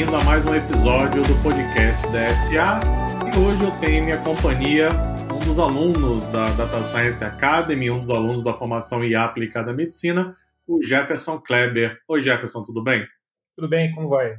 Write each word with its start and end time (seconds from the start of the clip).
bem-vindo 0.00 0.16
a 0.16 0.24
mais 0.24 0.46
um 0.46 0.54
episódio 0.54 1.20
do 1.20 1.42
podcast 1.42 2.10
da 2.10 2.26
SA. 2.28 2.80
E 3.26 3.38
hoje 3.38 3.62
eu 3.62 3.70
tenho 3.80 3.96
em 3.96 4.04
minha 4.06 4.16
companhia 4.16 4.88
um 5.30 5.38
dos 5.40 5.58
alunos 5.58 6.24
da 6.28 6.48
Data 6.52 6.82
Science 6.84 7.22
Academy, 7.22 7.90
um 7.90 8.00
dos 8.00 8.08
alunos 8.08 8.42
da 8.42 8.54
formação 8.54 9.04
IA 9.04 9.24
aplicada 9.24 9.72
à 9.72 9.74
medicina, 9.74 10.34
o 10.66 10.80
Jefferson 10.80 11.38
Kleber. 11.38 12.00
Oi, 12.08 12.22
Jefferson, 12.22 12.62
tudo 12.62 12.82
bem? 12.82 13.06
Tudo 13.54 13.68
bem, 13.68 13.92
como 13.92 14.08
vai? 14.08 14.38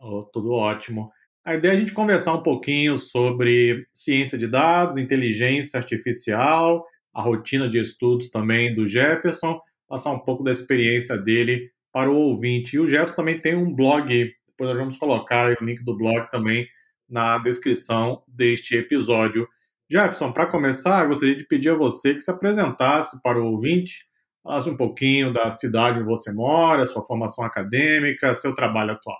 Oh, 0.00 0.24
tudo 0.24 0.50
ótimo. 0.50 1.12
A 1.44 1.54
ideia 1.54 1.70
é 1.70 1.76
a 1.76 1.78
gente 1.78 1.92
conversar 1.92 2.34
um 2.34 2.42
pouquinho 2.42 2.98
sobre 2.98 3.86
ciência 3.94 4.36
de 4.36 4.48
dados, 4.48 4.96
inteligência 4.96 5.78
artificial, 5.78 6.84
a 7.14 7.22
rotina 7.22 7.68
de 7.68 7.78
estudos 7.78 8.30
também 8.30 8.74
do 8.74 8.84
Jefferson, 8.84 9.60
passar 9.86 10.10
um 10.10 10.18
pouco 10.18 10.42
da 10.42 10.50
experiência 10.50 11.16
dele 11.16 11.70
para 11.92 12.10
o 12.10 12.16
ouvinte. 12.16 12.74
E 12.74 12.80
o 12.80 12.86
Jefferson 12.86 13.14
também 13.14 13.40
tem 13.40 13.54
um 13.54 13.72
blog, 13.72 14.34
depois 14.56 14.70
nós 14.70 14.78
vamos 14.78 14.96
colocar 14.96 15.54
o 15.60 15.64
link 15.64 15.84
do 15.84 15.94
blog 15.94 16.30
também 16.30 16.66
na 17.06 17.36
descrição 17.38 18.22
deste 18.26 18.74
episódio. 18.74 19.46
Jefferson, 19.88 20.32
para 20.32 20.46
começar, 20.46 21.06
gostaria 21.06 21.36
de 21.36 21.46
pedir 21.46 21.70
a 21.70 21.74
você 21.74 22.14
que 22.14 22.20
se 22.20 22.30
apresentasse 22.30 23.20
para 23.22 23.38
o 23.38 23.52
ouvinte, 23.52 24.06
falasse 24.42 24.70
um 24.70 24.76
pouquinho 24.76 25.30
da 25.30 25.50
cidade 25.50 25.98
onde 25.98 26.08
você 26.08 26.32
mora, 26.32 26.86
sua 26.86 27.04
formação 27.04 27.44
acadêmica, 27.44 28.32
seu 28.32 28.54
trabalho 28.54 28.92
atual. 28.92 29.18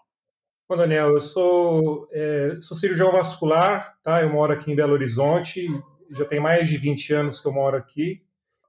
Bom, 0.67 0.77
Daniel, 0.77 1.11
eu 1.11 1.21
sou, 1.21 2.09
é, 2.11 2.57
sou 2.61 2.77
cirurgião 2.77 3.13
vascular, 3.13 3.95
tá? 4.03 4.23
Eu 4.23 4.31
moro 4.31 4.55
aqui 4.55 4.73
em 4.73 4.75
Belo 4.75 4.95
Horizonte, 4.95 5.69
já 6.11 6.25
tem 6.25 6.41
mais 6.41 6.67
de 6.69 6.79
20 6.79 7.13
anos 7.13 7.39
que 7.39 7.47
eu 7.47 7.53
moro 7.53 7.77
aqui. 7.77 8.21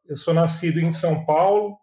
Eu 0.06 0.17
sou 0.17 0.34
nascido 0.34 0.80
em 0.80 0.91
São 0.91 1.25
Paulo 1.25 1.78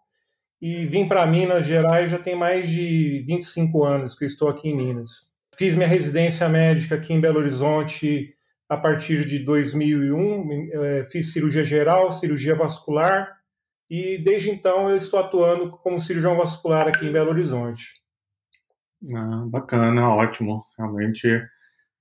e 0.67 0.83
vim 0.87 1.07
para 1.07 1.27
Minas 1.27 1.67
Gerais 1.67 2.09
já 2.09 2.17
tem 2.17 2.35
mais 2.35 2.67
de 2.67 3.23
25 3.27 3.83
anos 3.83 4.15
que 4.15 4.25
estou 4.25 4.49
aqui 4.49 4.69
em 4.69 4.75
Minas. 4.75 5.31
Fiz 5.55 5.75
minha 5.75 5.87
residência 5.87 6.49
médica 6.49 6.95
aqui 6.95 7.13
em 7.13 7.21
Belo 7.21 7.37
Horizonte 7.37 8.35
a 8.67 8.75
partir 8.75 9.25
de 9.25 9.37
2001, 9.37 10.69
é, 10.73 11.03
fiz 11.03 11.31
cirurgia 11.31 11.63
geral, 11.63 12.11
cirurgia 12.11 12.55
vascular 12.55 13.31
e 13.87 14.17
desde 14.17 14.49
então 14.49 14.89
eu 14.89 14.97
estou 14.97 15.19
atuando 15.19 15.69
como 15.69 15.99
cirurgião 15.99 16.35
vascular 16.35 16.87
aqui 16.87 17.05
em 17.05 17.11
Belo 17.11 17.29
Horizonte. 17.29 17.93
Ah, 19.15 19.45
bacana, 19.45 20.09
ótimo. 20.15 20.63
Realmente 20.79 21.27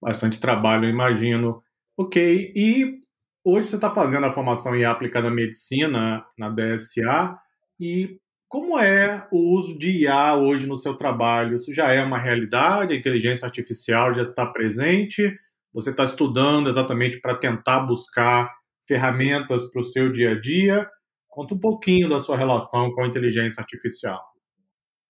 bastante 0.01 0.41
trabalho, 0.41 0.89
imagino. 0.89 1.63
Ok, 1.99 2.51
e 2.57 2.99
hoje 3.45 3.69
você 3.69 3.77
está 3.77 3.93
fazendo 3.93 4.25
a 4.25 4.33
formação 4.33 4.75
em 4.75 4.87
aplicada 4.87 5.31
medicina 5.31 6.25
na 6.39 6.49
DSA, 6.49 7.39
e 7.79 8.21
como 8.49 8.79
é 8.79 9.27
o 9.33 9.57
uso 9.57 9.79
de 9.79 9.91
IA 10.03 10.37
hoje 10.37 10.67
no 10.67 10.79
seu 10.79 10.97
trabalho? 10.97 11.57
Isso 11.57 11.73
já 11.73 11.93
é 11.93 12.03
uma 12.03 12.19
realidade? 12.19 12.93
A 12.93 12.97
inteligência 12.97 13.47
artificial 13.47 14.15
já 14.15 14.23
está 14.23 14.47
presente? 14.47 15.37
Você 15.73 15.91
está 15.91 16.05
estudando 16.05 16.71
exatamente 16.71 17.21
para 17.21 17.35
tentar 17.35 17.81
buscar 17.81 18.53
ferramentas 18.87 19.71
para 19.71 19.81
o 19.81 19.85
seu 19.85 20.13
dia 20.13 20.33
a 20.33 20.41
dia? 20.41 20.89
Conta 21.29 21.55
um 21.55 21.59
pouquinho 21.59 22.09
da 22.09 22.21
sua 22.21 22.37
relação 22.37 22.93
com 22.93 23.03
a 23.03 23.07
inteligência 23.07 23.61
artificial. 23.61 24.23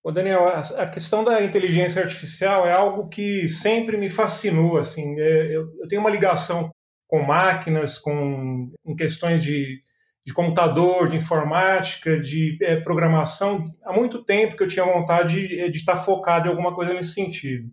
Ô 0.03 0.11
Daniel, 0.11 0.47
a 0.47 0.85
questão 0.85 1.23
da 1.23 1.43
inteligência 1.43 2.01
artificial 2.01 2.67
é 2.67 2.71
algo 2.71 3.09
que 3.09 3.49
sempre 3.49 3.97
me 3.97 4.09
fascinou. 4.09 4.77
Assim, 4.77 5.19
é, 5.19 5.55
eu, 5.55 5.67
tenho 5.87 6.01
uma 6.01 6.11
ligação 6.11 6.69
com 7.07 7.23
máquinas, 7.23 7.97
com 7.97 8.71
questões 8.97 9.43
de, 9.43 9.81
de 10.25 10.33
computador, 10.33 11.07
de 11.07 11.17
informática, 11.17 12.19
de 12.19 12.57
é, 12.61 12.77
programação. 12.77 13.63
Há 13.83 13.93
muito 13.93 14.23
tempo 14.23 14.57
que 14.57 14.63
eu 14.63 14.67
tinha 14.67 14.85
vontade 14.85 15.47
de, 15.47 15.69
de 15.69 15.77
estar 15.77 15.95
focado 15.97 16.47
em 16.47 16.49
alguma 16.49 16.73
coisa 16.73 16.93
nesse 16.93 17.13
sentido. 17.13 17.69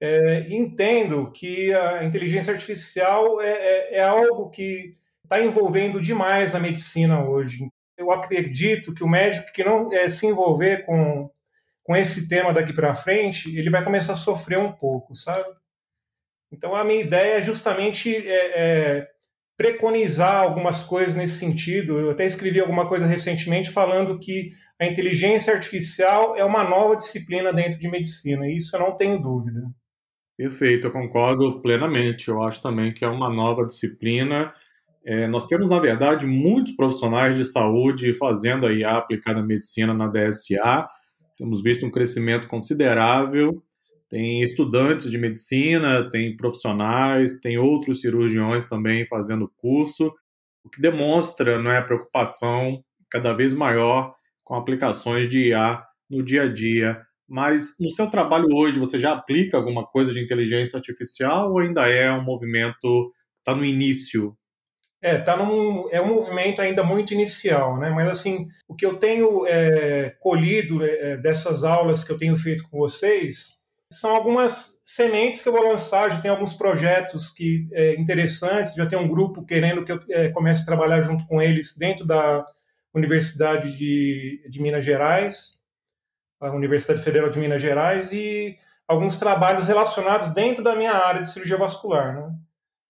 É, 0.00 0.46
entendo 0.48 1.30
que 1.30 1.74
a 1.74 2.02
inteligência 2.02 2.52
artificial 2.52 3.40
é, 3.40 3.50
é, 3.50 3.96
é 3.96 4.02
algo 4.02 4.48
que 4.48 4.96
está 5.22 5.42
envolvendo 5.42 6.00
demais 6.00 6.54
a 6.54 6.60
medicina 6.60 7.22
hoje. 7.22 7.68
Eu 7.98 8.10
acredito 8.10 8.94
que 8.94 9.04
o 9.04 9.08
médico 9.08 9.52
que 9.52 9.62
não 9.62 9.92
é, 9.92 10.08
se 10.08 10.26
envolver 10.26 10.86
com 10.86 11.30
com 11.90 11.96
esse 11.96 12.28
tema 12.28 12.52
daqui 12.52 12.72
para 12.72 12.94
frente, 12.94 13.56
ele 13.58 13.68
vai 13.68 13.82
começar 13.82 14.12
a 14.12 14.16
sofrer 14.16 14.58
um 14.58 14.70
pouco, 14.70 15.12
sabe? 15.12 15.48
Então, 16.52 16.72
a 16.72 16.84
minha 16.84 17.00
ideia 17.00 17.38
é 17.38 17.42
justamente 17.42 18.16
é, 18.16 18.60
é, 18.60 19.10
preconizar 19.60 20.42
algumas 20.42 20.82
coisas 20.82 21.14
nesse 21.14 21.34
sentido. 21.34 21.98
Eu 21.98 22.12
até 22.12 22.24
escrevi 22.24 22.58
alguma 22.58 22.88
coisa 22.88 23.04
recentemente 23.04 23.70
falando 23.70 24.18
que 24.18 24.52
a 24.80 24.86
inteligência 24.86 25.52
artificial 25.52 26.34
é 26.34 26.42
uma 26.42 26.66
nova 26.66 26.96
disciplina 26.96 27.52
dentro 27.52 27.78
de 27.78 27.86
medicina, 27.86 28.48
e 28.48 28.56
isso 28.56 28.74
eu 28.74 28.80
não 28.80 28.96
tenho 28.96 29.20
dúvida. 29.20 29.60
Perfeito, 30.34 30.86
eu 30.86 30.90
concordo 30.90 31.60
plenamente. 31.60 32.28
Eu 32.28 32.42
acho 32.42 32.62
também 32.62 32.94
que 32.94 33.04
é 33.04 33.08
uma 33.08 33.28
nova 33.28 33.66
disciplina. 33.66 34.50
É, 35.04 35.26
nós 35.26 35.46
temos, 35.46 35.68
na 35.68 35.78
verdade, 35.78 36.26
muitos 36.26 36.74
profissionais 36.74 37.36
de 37.36 37.44
saúde 37.44 38.14
fazendo 38.14 38.66
a 38.66 38.72
IA 38.72 38.96
aplicada 38.96 39.42
na 39.42 39.46
medicina 39.46 39.92
na 39.92 40.06
DSA, 40.06 40.88
temos 41.36 41.62
visto 41.62 41.84
um 41.84 41.90
crescimento 41.90 42.48
considerável. 42.48 43.62
Tem 44.10 44.42
estudantes 44.42 45.08
de 45.08 45.16
medicina, 45.16 46.10
tem 46.10 46.36
profissionais, 46.36 47.38
tem 47.38 47.58
outros 47.58 48.00
cirurgiões 48.00 48.68
também 48.68 49.06
fazendo 49.06 49.50
curso, 49.56 50.12
o 50.64 50.68
que 50.68 50.80
demonstra 50.80 51.62
né, 51.62 51.78
a 51.78 51.82
preocupação 51.82 52.82
cada 53.08 53.32
vez 53.32 53.54
maior 53.54 54.12
com 54.42 54.56
aplicações 54.56 55.28
de 55.28 55.50
IA 55.50 55.80
no 56.10 56.24
dia 56.24 56.42
a 56.42 56.52
dia. 56.52 57.00
Mas 57.28 57.76
no 57.78 57.88
seu 57.88 58.10
trabalho 58.10 58.48
hoje, 58.52 58.80
você 58.80 58.98
já 58.98 59.12
aplica 59.12 59.56
alguma 59.56 59.86
coisa 59.86 60.12
de 60.12 60.20
inteligência 60.20 60.76
artificial 60.76 61.52
ou 61.52 61.60
ainda 61.60 61.86
é 61.86 62.10
um 62.10 62.24
movimento 62.24 63.12
que 63.32 63.38
está 63.38 63.54
no 63.54 63.64
início 63.64 64.36
é, 65.02 65.16
tá 65.16 65.34
num, 65.34 65.88
é 65.90 65.98
um 65.98 66.08
movimento 66.08 66.60
ainda 66.60 66.84
muito 66.84 67.14
inicial, 67.14 67.78
né? 67.78 67.88
Mas 67.88 68.06
assim, 68.08 68.48
o 68.68 68.74
que 68.74 68.84
eu 68.84 68.98
tenho 68.98 69.46
é, 69.46 70.10
colhido 70.20 70.84
é, 70.84 71.16
dessas 71.16 71.64
aulas 71.64 72.04
que 72.04 72.12
eu 72.12 72.18
tenho 72.18 72.36
feito 72.36 72.68
com 72.68 72.76
vocês 72.76 73.59
são 73.92 74.14
algumas 74.14 74.80
sementes 74.84 75.40
que 75.40 75.48
eu 75.48 75.52
vou 75.52 75.66
lançar. 75.66 76.10
Já 76.10 76.20
tem 76.20 76.30
alguns 76.30 76.54
projetos 76.54 77.28
que 77.30 77.68
é, 77.72 77.94
interessantes. 77.94 78.74
Já 78.74 78.86
tem 78.86 78.98
um 78.98 79.08
grupo 79.08 79.44
querendo 79.44 79.84
que 79.84 79.92
eu 79.92 80.00
é, 80.10 80.28
comece 80.28 80.62
a 80.62 80.66
trabalhar 80.66 81.02
junto 81.02 81.26
com 81.26 81.42
eles 81.42 81.76
dentro 81.76 82.06
da 82.06 82.44
Universidade 82.94 83.76
de, 83.76 84.44
de 84.48 84.60
Minas 84.60 84.84
Gerais, 84.84 85.60
a 86.40 86.50
Universidade 86.50 87.02
Federal 87.02 87.30
de 87.30 87.38
Minas 87.38 87.62
Gerais 87.62 88.12
e 88.12 88.56
alguns 88.86 89.16
trabalhos 89.16 89.66
relacionados 89.66 90.28
dentro 90.28 90.64
da 90.64 90.74
minha 90.74 90.92
área 90.92 91.22
de 91.22 91.30
cirurgia 91.30 91.56
vascular, 91.56 92.14
né? 92.14 92.34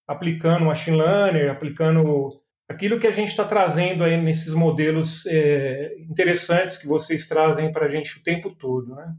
aplicando 0.07 0.65
machine 0.65 0.97
learning, 0.97 1.49
aplicando 1.49 2.41
aquilo 2.69 2.99
que 2.99 3.07
a 3.07 3.11
gente 3.11 3.29
está 3.29 3.45
trazendo 3.45 4.05
aí 4.05 4.17
nesses 4.17 4.55
modelos 4.55 5.25
é, 5.27 5.95
interessantes 6.09 6.79
que 6.79 6.87
vocês 6.87 7.27
trazem 7.27 7.71
para 7.71 7.87
a 7.87 7.89
gente 7.89 8.19
o 8.19 8.23
tempo 8.23 8.51
todo, 8.51 8.95
né? 8.95 9.15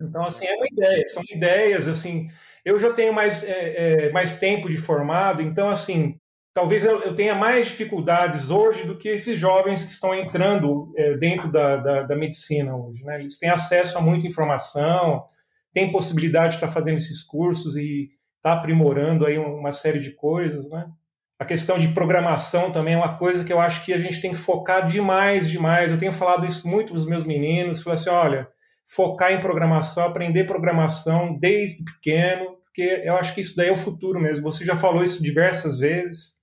Então, 0.00 0.24
assim, 0.24 0.46
é 0.46 0.54
uma 0.54 0.66
ideia, 0.70 1.08
são 1.08 1.22
ideias, 1.30 1.88
assim, 1.88 2.28
eu 2.64 2.78
já 2.78 2.92
tenho 2.92 3.12
mais, 3.12 3.42
é, 3.42 4.06
é, 4.06 4.12
mais 4.12 4.34
tempo 4.34 4.68
de 4.68 4.76
formado, 4.76 5.42
então, 5.42 5.68
assim, 5.68 6.18
talvez 6.54 6.84
eu, 6.84 7.00
eu, 7.02 7.14
tenha 7.14 7.34
mais 7.34 7.68
dificuldades 7.68 8.50
hoje 8.50 8.84
do 8.84 8.96
que 8.96 9.08
esses 9.08 9.38
jovens 9.38 9.84
que 9.84 9.90
estão 9.90 10.14
entrando 10.14 10.92
é, 10.96 11.16
dentro 11.16 11.50
da, 11.50 11.76
da, 11.76 12.02
da, 12.02 12.16
medicina 12.16 12.76
hoje, 12.76 13.04
né? 13.04 13.20
Eles 13.20 13.38
têm 13.38 13.48
acesso 13.48 13.96
a 13.96 14.00
muita 14.00 14.26
informação, 14.26 15.24
têm 15.72 15.90
possibilidade 15.90 16.50
de 16.50 16.54
estar 16.56 16.68
fazendo 16.68 16.96
esses 16.96 17.22
cursos 17.22 17.76
e 17.76 18.10
está 18.36 18.54
aprimorando 18.54 19.24
aí 19.24 19.38
uma 19.38 19.72
série 19.72 19.98
de 20.00 20.10
coisas, 20.10 20.68
né? 20.68 20.88
A 21.38 21.44
questão 21.44 21.78
de 21.78 21.88
programação 21.88 22.72
também 22.72 22.94
é 22.94 22.96
uma 22.96 23.16
coisa 23.16 23.44
que 23.44 23.52
eu 23.52 23.60
acho 23.60 23.84
que 23.84 23.92
a 23.92 23.98
gente 23.98 24.20
tem 24.20 24.32
que 24.32 24.36
focar 24.36 24.84
demais, 24.88 25.48
demais. 25.48 25.92
Eu 25.92 25.98
tenho 25.98 26.12
falado 26.12 26.44
isso 26.44 26.66
muito 26.66 26.88
para 26.88 26.98
os 26.98 27.06
meus 27.06 27.24
meninos, 27.24 27.80
falei 27.80 28.00
assim, 28.00 28.10
olha, 28.10 28.48
focar 28.88 29.32
em 29.32 29.40
programação, 29.40 30.04
aprender 30.04 30.44
programação 30.44 31.38
desde 31.38 31.84
pequeno, 31.84 32.56
porque 32.64 33.02
eu 33.04 33.16
acho 33.16 33.34
que 33.34 33.42
isso 33.42 33.54
daí 33.54 33.68
é 33.68 33.72
o 33.72 33.76
futuro 33.76 34.18
mesmo. 34.18 34.50
Você 34.50 34.64
já 34.64 34.76
falou 34.76 35.04
isso 35.04 35.22
diversas 35.22 35.78
vezes, 35.78 36.34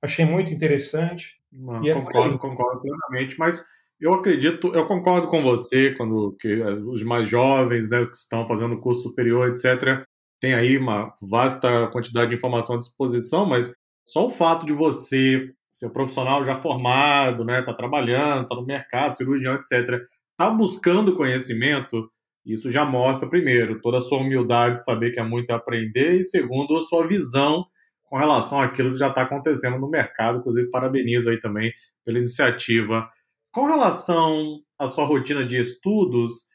achei 0.00 0.24
muito 0.24 0.52
interessante. 0.52 1.36
Não, 1.50 1.82
é 1.82 1.92
concordo, 1.92 2.38
concordo 2.38 2.82
plenamente, 2.82 3.36
mas 3.38 3.64
eu 4.00 4.14
acredito, 4.14 4.72
eu 4.74 4.86
concordo 4.86 5.28
com 5.28 5.42
você 5.42 5.92
quando 5.94 6.36
que 6.38 6.54
os 6.62 7.02
mais 7.02 7.26
jovens, 7.26 7.90
né, 7.90 8.06
que 8.06 8.16
estão 8.16 8.46
fazendo 8.46 8.80
curso 8.80 9.02
superior, 9.02 9.48
etc., 9.48 10.04
tem 10.40 10.54
aí 10.54 10.78
uma 10.78 11.12
vasta 11.20 11.88
quantidade 11.88 12.30
de 12.30 12.36
informação 12.36 12.76
à 12.76 12.78
disposição, 12.78 13.44
mas 13.44 13.74
só 14.06 14.26
o 14.26 14.30
fato 14.30 14.64
de 14.64 14.72
você 14.72 15.52
ser 15.68 15.86
um 15.86 15.90
profissional 15.90 16.44
já 16.44 16.56
formado, 16.58 17.44
né, 17.44 17.60
tá 17.62 17.74
trabalhando, 17.74 18.46
tá 18.46 18.54
no 18.54 18.64
mercado, 18.64 19.16
cirurgião, 19.16 19.54
etc, 19.54 20.00
tá 20.38 20.50
buscando 20.50 21.16
conhecimento, 21.16 22.10
isso 22.46 22.70
já 22.70 22.84
mostra 22.84 23.28
primeiro 23.28 23.80
toda 23.82 23.98
a 23.98 24.00
sua 24.00 24.20
humildade 24.20 24.76
de 24.76 24.84
saber 24.84 25.12
que 25.12 25.20
é 25.20 25.24
muito 25.24 25.50
a 25.50 25.56
aprender 25.56 26.20
e 26.20 26.24
segundo 26.24 26.76
a 26.76 26.82
sua 26.82 27.06
visão 27.06 27.66
com 28.04 28.16
relação 28.18 28.60
àquilo 28.62 28.92
que 28.92 28.98
já 28.98 29.08
está 29.10 29.22
acontecendo 29.22 29.78
no 29.78 29.90
mercado, 29.90 30.38
inclusive 30.38 30.70
parabenizo 30.70 31.30
aí 31.30 31.38
também 31.40 31.72
pela 32.06 32.18
iniciativa. 32.18 33.10
Com 33.52 33.66
relação 33.66 34.60
à 34.78 34.88
sua 34.88 35.04
rotina 35.04 35.46
de 35.46 35.58
estudos, 35.58 36.48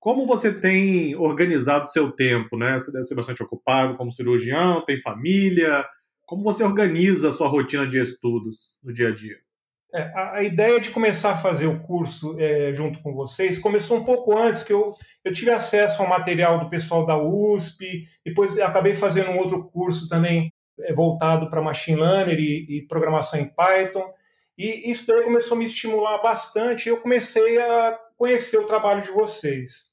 Como 0.00 0.26
você 0.26 0.52
tem 0.58 1.16
organizado 1.16 1.88
seu 1.88 2.12
tempo, 2.12 2.56
né? 2.56 2.78
Você 2.78 2.92
deve 2.92 3.04
ser 3.04 3.14
bastante 3.14 3.42
ocupado 3.42 3.96
como 3.96 4.12
cirurgião, 4.12 4.84
tem 4.84 5.00
família. 5.00 5.84
Como 6.26 6.42
você 6.44 6.62
organiza 6.64 7.28
a 7.28 7.32
sua 7.32 7.48
rotina 7.48 7.86
de 7.88 8.00
estudos 8.00 8.76
no 8.82 8.92
dia 8.92 9.08
a 9.08 9.14
dia? 9.14 9.36
É, 9.96 10.12
a, 10.14 10.32
a, 10.34 10.42
ideia 10.42 10.78
de 10.78 10.90
começar 10.90 11.30
a 11.30 11.36
fazer 11.38 11.66
o 11.66 11.80
curso 11.80 12.38
é, 12.38 12.70
junto 12.74 13.00
com 13.00 13.14
vocês 13.14 13.58
começou 13.58 13.96
um 13.96 14.04
pouco 14.04 14.36
antes, 14.36 14.62
que 14.62 14.70
eu, 14.70 14.92
eu 15.24 15.32
tive 15.32 15.50
acesso 15.50 16.02
ao 16.02 16.08
material 16.08 16.58
do 16.58 16.68
pessoal 16.68 17.06
da 17.06 17.16
USP, 17.16 18.06
depois 18.22 18.58
acabei 18.58 18.94
fazendo 18.94 19.30
um 19.30 19.38
outro 19.38 19.64
curso 19.70 20.06
também 20.06 20.52
é, 20.80 20.92
voltado 20.92 21.48
para 21.48 21.62
Machine 21.62 21.98
Learning 21.98 22.34
e, 22.34 22.76
e, 22.76 22.86
programação 22.86 23.40
em 23.40 23.48
Python, 23.48 24.04
e 24.58 24.90
isso 24.90 25.06
daí 25.06 25.22
começou 25.22 25.54
a 25.54 25.58
me 25.58 25.64
estimular 25.64 26.18
bastante, 26.18 26.86
e 26.86 26.88
eu 26.90 27.00
comecei 27.00 27.58
a 27.58 27.98
conhecer 28.18 28.58
o 28.58 28.66
trabalho 28.66 29.00
de 29.00 29.10
vocês. 29.10 29.86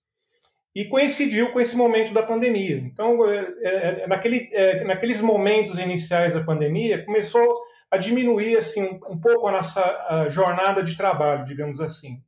E 0.75 0.83
coincidiu 0.83 1.53
com 1.53 1.61
esse 1.61 1.77
momento 1.77 2.13
da 2.13 2.23
pandemia. 2.23 2.75
Então, 2.75 3.25
é, 3.29 3.53
é, 3.61 4.01
é 4.01 4.07
naquele, 4.07 4.49
naqueles 4.83 5.21
momentos 5.21 5.77
iniciais 5.77 6.33
da 6.33 6.43
pandemia, 6.43 7.05
começou 7.05 7.63
a 7.93 7.97
diminuir 7.97 8.57
assim 8.57 8.99
um 9.07 9.19
pouco 9.19 9.47
a 9.47 9.51
nossa 9.51 9.81
a 10.09 10.27
jornada 10.27 10.81
de 10.81 10.97
trabalho, 10.97 11.45
digamos 11.45 11.79
assim. 11.79 12.19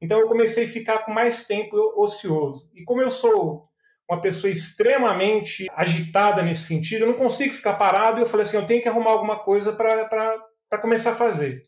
Então 0.00 0.20
eu 0.20 0.28
comecei 0.28 0.62
a 0.62 0.68
ficar 0.68 1.00
com 1.00 1.12
mais 1.12 1.44
tempo 1.44 1.76
ocioso. 1.96 2.70
E 2.72 2.84
como 2.84 3.02
eu 3.02 3.10
sou 3.10 3.68
uma 4.08 4.20
pessoa 4.20 4.48
extremamente 4.48 5.66
agitada 5.74 6.42
nesse 6.42 6.62
sentido, 6.62 7.02
eu 7.02 7.08
não 7.08 7.14
consigo 7.14 7.52
ficar 7.52 7.74
parado 7.74 8.20
e 8.20 8.22
eu 8.22 8.26
falei 8.26 8.46
assim, 8.46 8.56
eu 8.56 8.64
tenho 8.64 8.80
que 8.80 8.88
arrumar 8.88 9.10
alguma 9.10 9.40
coisa 9.40 9.72
para 9.72 10.78
começar 10.80 11.10
a 11.10 11.14
fazer. 11.14 11.64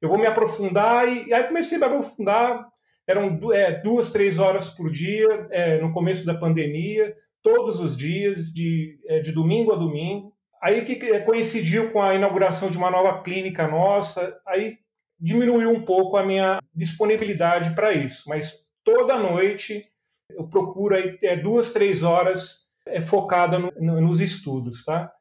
Eu 0.00 0.08
vou 0.08 0.18
me 0.18 0.26
aprofundar 0.26 1.06
e, 1.08 1.28
e 1.28 1.32
aí 1.32 1.44
comecei 1.44 1.76
a 1.76 1.80
me 1.80 1.86
aprofundar. 1.86 2.66
Eram 3.06 3.38
é, 3.52 3.80
duas, 3.80 4.10
três 4.10 4.40
horas 4.40 4.68
por 4.68 4.90
dia 4.90 5.46
é, 5.50 5.80
no 5.80 5.92
começo 5.92 6.26
da 6.26 6.34
pandemia, 6.34 7.14
todos 7.42 7.78
os 7.78 7.96
dias, 7.96 8.52
de, 8.52 8.98
é, 9.06 9.20
de 9.20 9.30
domingo 9.30 9.72
a 9.72 9.76
domingo. 9.76 10.31
Aí 10.62 10.82
que 10.82 10.96
coincidiu 11.20 11.90
com 11.90 12.00
a 12.00 12.14
inauguração 12.14 12.70
de 12.70 12.78
uma 12.78 12.90
nova 12.90 13.22
clínica 13.22 13.66
nossa, 13.66 14.40
aí 14.46 14.78
diminuiu 15.18 15.70
um 15.70 15.84
pouco 15.84 16.16
a 16.16 16.24
minha 16.24 16.60
disponibilidade 16.74 17.74
para 17.74 17.92
isso. 17.92 18.28
Mas 18.28 18.64
toda 18.84 19.18
noite 19.18 19.84
eu 20.30 20.46
procuro 20.46 20.94
aí 20.94 21.18
é, 21.22 21.36
duas, 21.36 21.72
três 21.72 22.02
horas 22.02 22.68
é, 22.86 23.00
focada 23.00 23.58
no, 23.58 23.72
no, 23.76 24.00
nos 24.00 24.20
estudos, 24.20 24.84
tá? 24.84 25.12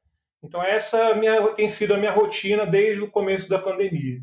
Então 0.44 0.62
essa 0.64 1.16
minha, 1.16 1.48
tem 1.54 1.68
sido 1.68 1.94
a 1.94 1.98
minha 1.98 2.12
rotina 2.12 2.66
desde 2.66 3.02
o 3.02 3.10
começo 3.10 3.50
da 3.50 3.60
pandemia. 3.60 4.22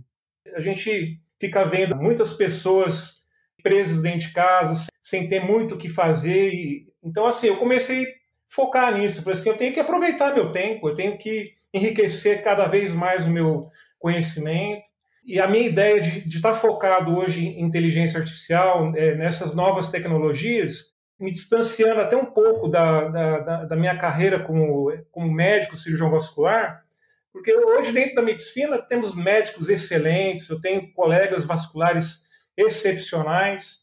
A 0.54 0.60
gente 0.60 1.20
fica 1.40 1.64
vendo 1.64 1.96
muitas 1.96 2.32
pessoas 2.32 3.18
presas 3.62 4.00
dentro 4.00 4.20
de 4.20 4.32
casa, 4.32 4.86
sem 5.02 5.28
ter 5.28 5.40
muito 5.40 5.74
o 5.74 5.78
que 5.78 5.88
fazer. 5.88 6.52
E, 6.52 6.88
então, 7.02 7.26
assim, 7.26 7.48
eu 7.48 7.56
comecei 7.56 8.06
focar 8.48 8.96
nisso. 8.96 9.22
Falei 9.22 9.38
assim, 9.38 9.50
eu 9.50 9.56
tenho 9.56 9.72
que 9.72 9.80
aproveitar 9.80 10.34
meu 10.34 10.50
tempo, 10.50 10.88
eu 10.88 10.94
tenho 10.94 11.18
que 11.18 11.52
enriquecer 11.72 12.42
cada 12.42 12.66
vez 12.66 12.94
mais 12.94 13.26
o 13.26 13.30
meu 13.30 13.68
conhecimento. 13.98 14.82
E 15.24 15.38
a 15.38 15.46
minha 15.46 15.66
ideia 15.66 16.00
de, 16.00 16.22
de 16.22 16.36
estar 16.36 16.54
focado 16.54 17.16
hoje 17.16 17.46
em 17.46 17.60
inteligência 17.62 18.18
artificial, 18.18 18.92
é, 18.96 19.14
nessas 19.14 19.54
novas 19.54 19.86
tecnologias, 19.86 20.96
me 21.20 21.30
distanciando 21.30 22.00
até 22.00 22.16
um 22.16 22.26
pouco 22.26 22.68
da, 22.68 23.08
da, 23.08 23.64
da, 23.64 23.76
minha 23.76 23.98
carreira 23.98 24.40
como, 24.40 24.90
como 25.10 25.30
médico 25.30 25.76
cirurgião 25.76 26.10
vascular, 26.10 26.84
porque 27.32 27.52
hoje 27.52 27.92
dentro 27.92 28.14
da 28.14 28.22
medicina 28.22 28.78
temos 28.78 29.14
médicos 29.14 29.68
excelentes, 29.68 30.48
eu 30.48 30.60
tenho 30.60 30.92
colegas 30.92 31.44
vasculares 31.44 32.22
excepcionais, 32.56 33.80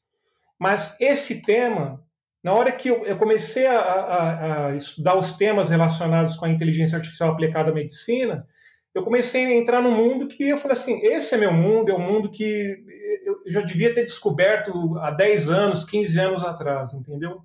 mas 0.58 0.96
esse 1.00 1.42
tema 1.42 2.05
na 2.46 2.54
hora 2.54 2.72
que 2.72 2.90
eu, 2.90 3.18
comecei 3.18 3.66
a, 3.66 3.80
a, 3.80 4.68
a, 4.68 4.76
estudar 4.76 5.18
os 5.18 5.32
temas 5.32 5.72
relacionados 5.72 6.38
com 6.38 6.46
a 6.46 6.50
inteligência 6.52 6.96
artificial 6.96 7.32
aplicada 7.32 7.72
à 7.72 7.74
medicina, 7.74 8.48
eu 8.94 9.04
comecei 9.04 9.48
a 9.48 9.54
entrar 9.56 9.82
num 9.82 9.96
mundo 9.96 10.28
que 10.28 10.50
eu 10.50 10.58
falei 10.60 10.78
assim: 10.78 11.00
esse 11.04 11.34
é 11.34 11.40
meu 11.40 11.52
mundo, 11.52 11.90
é 11.90 11.96
um 11.96 12.00
mundo 12.00 12.30
que 12.30 12.78
eu 13.26 13.52
já 13.52 13.62
devia 13.62 13.92
ter 13.92 14.04
descoberto 14.04 14.96
há 15.00 15.10
10 15.10 15.50
anos, 15.50 15.86
15 15.86 16.20
anos 16.20 16.44
atrás, 16.44 16.94
entendeu? 16.94 17.42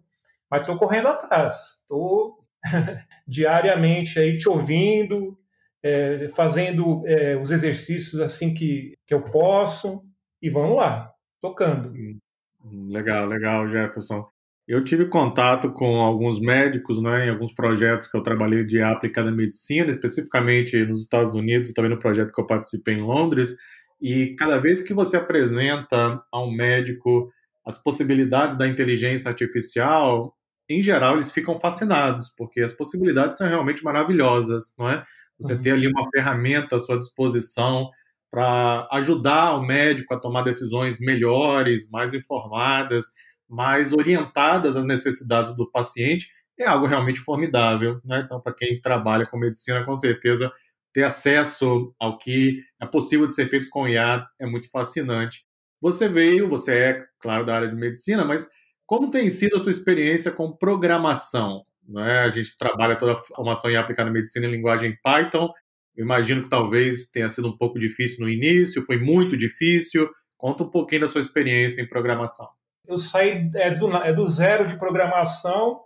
Mas 0.50 0.60
estou 0.60 0.76
correndo 0.76 1.08
atrás, 1.08 1.56
estou 1.80 2.44
diariamente 3.26 4.18
aí 4.18 4.36
te 4.36 4.50
ouvindo, 4.50 5.34
é, 5.82 6.28
fazendo 6.28 7.06
é, 7.06 7.38
os 7.38 7.50
exercícios 7.50 8.20
assim 8.20 8.52
que, 8.52 8.92
que 9.06 9.14
eu 9.14 9.22
posso, 9.22 10.02
e 10.42 10.50
vamos 10.50 10.76
lá, 10.76 11.10
tocando. 11.40 11.90
Legal, 12.70 13.24
legal, 13.24 13.66
Jefferson. 13.66 14.22
Eu 14.70 14.84
tive 14.84 15.06
contato 15.06 15.72
com 15.72 16.00
alguns 16.00 16.38
médicos, 16.38 17.02
né, 17.02 17.26
em 17.26 17.30
alguns 17.30 17.52
projetos 17.52 18.06
que 18.06 18.16
eu 18.16 18.22
trabalhei 18.22 18.64
de 18.64 18.80
aplicada 18.80 19.28
medicina, 19.28 19.90
especificamente 19.90 20.86
nos 20.86 21.02
Estados 21.02 21.34
Unidos, 21.34 21.68
e 21.68 21.74
também 21.74 21.90
no 21.90 21.98
projeto 21.98 22.32
que 22.32 22.40
eu 22.40 22.46
participei 22.46 22.94
em 22.94 23.00
Londres. 23.00 23.56
E 24.00 24.36
cada 24.36 24.60
vez 24.60 24.80
que 24.80 24.94
você 24.94 25.16
apresenta 25.16 26.22
a 26.32 26.40
um 26.40 26.52
médico 26.52 27.32
as 27.66 27.82
possibilidades 27.82 28.56
da 28.56 28.68
inteligência 28.68 29.28
artificial, 29.28 30.36
em 30.68 30.80
geral 30.80 31.14
eles 31.14 31.32
ficam 31.32 31.58
fascinados, 31.58 32.32
porque 32.38 32.60
as 32.60 32.72
possibilidades 32.72 33.38
são 33.38 33.48
realmente 33.48 33.82
maravilhosas, 33.82 34.72
não 34.78 34.88
é? 34.88 35.04
Você 35.40 35.54
uhum. 35.54 35.60
ter 35.60 35.72
ali 35.72 35.88
uma 35.88 36.08
ferramenta 36.14 36.76
à 36.76 36.78
sua 36.78 36.96
disposição 36.96 37.90
para 38.30 38.86
ajudar 38.92 39.56
o 39.56 39.66
médico 39.66 40.14
a 40.14 40.20
tomar 40.20 40.42
decisões 40.42 41.00
melhores, 41.00 41.90
mais 41.90 42.14
informadas 42.14 43.06
mais 43.50 43.92
orientadas 43.92 44.76
às 44.76 44.84
necessidades 44.84 45.54
do 45.56 45.68
paciente, 45.68 46.30
é 46.58 46.66
algo 46.66 46.86
realmente 46.86 47.20
formidável. 47.20 48.00
Né? 48.04 48.22
Então, 48.24 48.40
para 48.40 48.54
quem 48.54 48.80
trabalha 48.80 49.26
com 49.26 49.36
medicina, 49.36 49.84
com 49.84 49.96
certeza 49.96 50.52
ter 50.92 51.04
acesso 51.04 51.94
ao 51.98 52.18
que 52.18 52.60
é 52.80 52.86
possível 52.86 53.26
de 53.26 53.34
ser 53.34 53.46
feito 53.48 53.68
com 53.68 53.88
IA 53.88 54.26
é 54.38 54.46
muito 54.46 54.70
fascinante. 54.70 55.44
Você 55.80 56.08
veio, 56.08 56.48
você 56.48 56.72
é, 56.72 57.04
claro, 57.18 57.44
da 57.44 57.56
área 57.56 57.68
de 57.68 57.74
medicina, 57.74 58.24
mas 58.24 58.48
como 58.86 59.10
tem 59.10 59.30
sido 59.30 59.56
a 59.56 59.60
sua 59.60 59.70
experiência 59.70 60.30
com 60.30 60.52
programação? 60.52 61.64
Né? 61.88 62.20
A 62.20 62.28
gente 62.28 62.56
trabalha 62.56 62.96
toda 62.96 63.12
a 63.12 63.16
formação 63.16 63.70
em 63.70 63.76
aplicada 63.76 64.10
medicina 64.10 64.46
em 64.46 64.50
linguagem 64.50 64.98
Python. 65.02 65.52
Eu 65.96 66.04
imagino 66.04 66.42
que 66.42 66.48
talvez 66.48 67.06
tenha 67.06 67.28
sido 67.28 67.48
um 67.48 67.56
pouco 67.56 67.78
difícil 67.78 68.20
no 68.20 68.28
início, 68.28 68.82
foi 68.82 68.98
muito 68.98 69.36
difícil. 69.36 70.08
Conta 70.36 70.64
um 70.64 70.70
pouquinho 70.70 71.02
da 71.02 71.08
sua 71.08 71.20
experiência 71.20 71.80
em 71.80 71.88
programação 71.88 72.48
eu 72.86 72.98
saí 72.98 73.50
é, 73.54 73.70
do, 73.70 73.94
é 73.96 74.12
do 74.12 74.28
zero 74.28 74.66
de 74.66 74.76
programação 74.76 75.82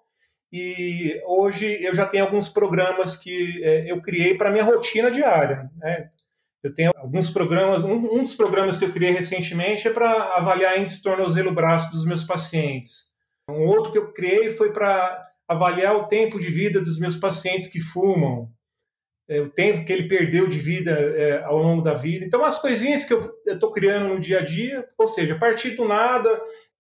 e 0.53 1.21
hoje 1.27 1.83
eu 1.83 1.95
já 1.95 2.07
tenho 2.07 2.25
alguns 2.25 2.49
programas 2.49 3.17
que 3.17 3.63
é, 3.65 3.91
eu 3.91 4.01
criei 4.01 4.37
para 4.37 4.51
minha 4.51 4.65
rotina 4.65 5.11
diária. 5.11 5.71
Né? 5.77 6.11
Eu 6.63 6.73
tenho 6.73 6.93
alguns 6.97 7.29
programas, 7.29 7.85
um, 7.85 7.93
um, 7.93 8.23
dos 8.23 8.35
programas 8.35 8.79
que 8.79 8.85
eu 8.85 8.93
criei 8.93 9.11
recentemente 9.11 9.87
é 9.87 9.93
para 9.93 10.37
avaliar 10.37 10.79
índice 10.79 10.97
de 10.97 11.03
tornozelo 11.03 11.53
braço 11.53 11.91
dos 11.91 12.05
meus 12.07 12.25
pacientes. 12.25 13.13
Um 13.51 13.67
outro 13.67 13.93
que 13.93 13.99
eu 13.99 14.13
criei 14.13 14.51
foi 14.51 14.73
para 14.73 15.29
avaliar 15.47 15.95
o 15.97 16.07
tempo 16.07 16.41
de 16.41 16.51
vida 16.51 16.81
dos 16.81 16.99
meus 16.99 17.17
pacientes 17.17 17.69
que 17.69 17.81
fumam, 17.81 18.51
é, 19.29 19.41
o 19.41 19.51
tempo 19.51 19.85
que 19.85 19.93
ele 19.93 20.09
perdeu 20.09 20.47
de 20.47 20.59
vida 20.59 20.93
é, 20.93 21.43
ao 21.43 21.59
longo 21.59 21.83
da 21.83 21.95
vida. 21.95 22.25
Então, 22.25 22.45
as 22.45 22.59
coisinhas 22.59 23.05
que 23.05 23.13
eu 23.13 23.31
estou 23.47 23.71
criando 23.71 24.09
no 24.09 24.21
dia 24.21 24.41
a 24.41 24.45
dia, 24.45 24.87
ou 24.97 25.07
seja, 25.07 25.35
a 25.35 25.39
partir 25.39 25.71
do 25.71 25.87
nada, 25.87 26.29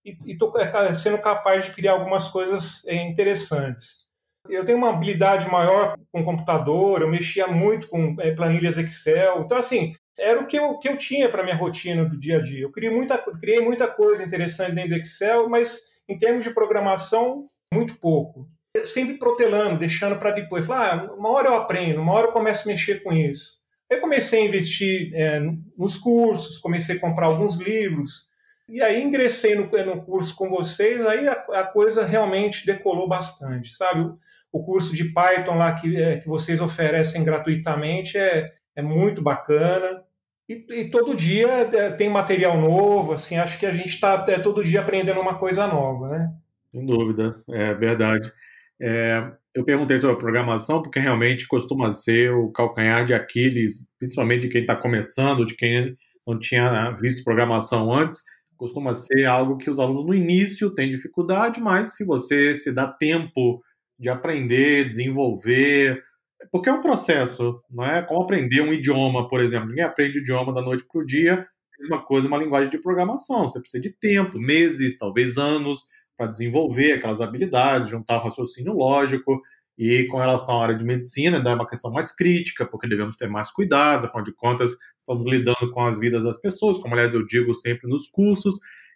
e 0.05 0.33
estou 0.33 0.53
é, 0.59 0.95
sendo 0.95 1.19
capaz 1.19 1.65
de 1.65 1.71
criar 1.73 1.93
algumas 1.93 2.29
coisas 2.29 2.85
é, 2.87 2.95
interessantes. 2.95 4.05
Eu 4.49 4.65
tenho 4.65 4.77
uma 4.77 4.91
habilidade 4.91 5.49
maior 5.49 5.97
com 6.13 6.25
computador, 6.25 7.01
eu 7.01 7.09
mexia 7.09 7.47
muito 7.47 7.89
com 7.89 8.15
é, 8.21 8.31
planilhas 8.33 8.77
Excel, 8.77 9.41
então 9.41 9.57
assim, 9.57 9.95
era 10.19 10.41
o 10.41 10.47
que 10.47 10.59
eu, 10.59 10.79
que 10.79 10.89
eu 10.89 10.97
tinha 10.97 11.29
para 11.29 11.43
minha 11.43 11.57
rotina 11.57 12.05
do 12.05 12.19
dia 12.19 12.39
a 12.39 12.43
dia. 12.43 12.63
Eu 12.63 12.71
criei 12.71 12.93
muita, 12.93 13.19
criei 13.19 13.61
muita 13.61 13.89
coisa 13.89 14.23
interessante 14.23 14.75
dentro 14.75 14.91
do 14.91 14.97
Excel, 14.97 15.49
mas 15.49 15.81
em 16.09 16.19
termos 16.19 16.45
de 16.45 16.51
programação, 16.51 17.49
muito 17.73 17.97
pouco. 17.97 18.49
Sempre 18.85 19.19
protelando, 19.19 19.79
deixando 19.79 20.19
para 20.19 20.33
depois. 20.33 20.67
Falar, 20.67 20.95
ah, 20.95 21.15
uma 21.15 21.31
hora 21.31 21.49
eu 21.49 21.55
aprendo, 21.55 22.01
uma 22.01 22.13
hora 22.13 22.27
eu 22.27 22.33
começo 22.33 22.63
a 22.65 22.73
mexer 22.73 23.03
com 23.03 23.13
isso. 23.13 23.63
Aí 23.91 23.99
comecei 23.99 24.41
a 24.41 24.45
investir 24.45 25.13
é, 25.15 25.41
nos 25.77 25.97
cursos, 25.97 26.59
comecei 26.59 26.97
a 26.97 27.01
comprar 27.01 27.27
alguns 27.27 27.57
livros, 27.57 28.27
e 28.68 28.83
aí 28.83 29.02
ingressei 29.02 29.54
no, 29.54 29.64
no 29.64 30.02
curso 30.02 30.35
com 30.35 30.49
vocês, 30.49 31.04
aí 31.06 31.28
a, 31.28 31.33
a, 31.33 31.64
coisa 31.64 32.04
realmente 32.04 32.64
decolou 32.64 33.06
bastante, 33.06 33.75
sabe? 33.75 34.00
O, 34.00 34.18
o 34.52 34.64
curso 34.64 34.94
de 34.94 35.04
Python 35.04 35.59
lá 35.59 35.73
que, 35.75 36.00
é, 36.00 36.18
que 36.18 36.26
vocês 36.26 36.61
oferecem 36.61 37.25
gratuitamente 37.25 38.16
é, 38.16 38.50
é 38.75 38.83
muito 38.83 39.21
bacana. 39.21 40.02
E, 40.49 40.64
e 40.71 40.90
todo 40.90 41.14
dia 41.14 41.49
é, 41.49 41.90
tem 41.90 42.09
material 42.09 42.59
novo, 42.59 43.12
assim, 43.12 43.37
acho 43.37 43.59
que 43.59 43.66
a 43.66 43.71
gente 43.71 43.88
está 43.88 44.25
é, 44.28 44.38
todo 44.38 44.64
dia 44.64 44.80
aprendendo 44.80 45.21
uma 45.21 45.38
coisa 45.38 45.66
nova, 45.66 46.09
né? 46.09 46.30
Sem 46.71 46.87
dúvida, 46.87 47.37
é 47.50 47.75
verdade. 47.75 48.33
É, 48.80 49.30
eu 49.54 49.64
perguntei 49.64 49.99
sobre 49.99 50.16
a 50.16 50.18
programação 50.18 50.83
porque 50.83 50.99
realmente 50.99 51.47
costuma 51.47 51.90
ser 51.90 52.33
o 52.33 52.50
calcanhar 52.50 53.04
de 53.04 53.14
Aquiles, 53.14 53.88
principalmente 53.99 54.42
de 54.42 54.49
quem 54.49 54.61
está 54.62 54.75
começando, 54.75 55.47
de 55.47 55.54
quem 55.54 55.94
não 56.26 56.38
tinha 56.38 56.90
visto 56.92 57.23
programação 57.23 57.92
antes 57.92 58.21
costuma 58.57 58.95
ser 58.95 59.27
algo 59.27 59.57
que 59.57 59.71
os 59.71 59.79
alunos 59.79 60.07
no 60.07 60.15
início 60.15 60.75
têm 60.75 60.91
dificuldade, 60.91 61.61
mas 61.61 61.95
se 61.95 62.05
você 62.05 62.55
se 62.55 62.73
dá 62.73 62.87
tempo 62.87 63.61
de 63.99 64.09
aprender, 64.09 64.89
desenvolver, 64.89 66.03
porque 66.51 66.69
é 66.69 66.73
um 66.73 66.81
processo, 66.81 67.61
não 67.71 67.85
é? 67.85 68.03
Como 68.03 68.23
aprender 68.23 68.61
um 68.61 68.73
idioma, 68.73 69.29
por 69.29 69.41
exemplo. 69.41 69.69
Ninguém 69.69 69.85
aprende 69.85 70.19
idioma 70.19 70.53
da 70.53 70.63
noite 70.63 70.85
para 70.91 71.01
o 71.01 71.07
dia. 71.07 71.47
Mesma 71.79 72.03
coisa, 72.05 72.29
uma 72.29 72.39
linguagem 72.39 72.71
de 72.71 72.79
programação. 72.79 73.47
Você 73.47 73.61
precisa 73.61 73.83
de 73.83 73.91
tempo, 73.91 74.39
meses, 74.39 74.99
talvez 74.99 75.37
anos, 75.37 75.87
para 76.17 76.27
desenvolver 76.27 76.93
aquelas 76.93 77.21
habilidades, 77.21 77.91
juntar 77.91 78.19
o 78.19 78.25
raciocínio 78.25 78.73
lógico. 78.73 79.41
E 79.76 80.07
com 80.07 80.19
relação 80.19 80.61
à 80.61 80.64
área 80.64 80.78
de 80.78 80.85
medicina, 80.85 81.38
é 81.38 81.54
uma 81.54 81.66
questão 81.66 81.90
mais 81.90 82.14
crítica, 82.14 82.64
porque 82.64 82.88
devemos 82.88 83.16
ter 83.16 83.28
mais 83.28 83.50
cuidados, 83.50 84.04
afinal 84.04 84.23
de 84.23 84.33
contas, 84.33 84.73
estamos 84.99 85.26
lidando 85.26 85.71
com 85.73 85.85
as 85.85 85.99
vidas 85.99 86.23
das 86.23 86.40
pessoas, 86.40 86.78
como 86.78 86.95
aliás 86.95 87.12
eu 87.12 87.26
digo 87.26 87.52
sempre 87.54 87.88
nos 87.88 88.07
cursos. 88.09 88.54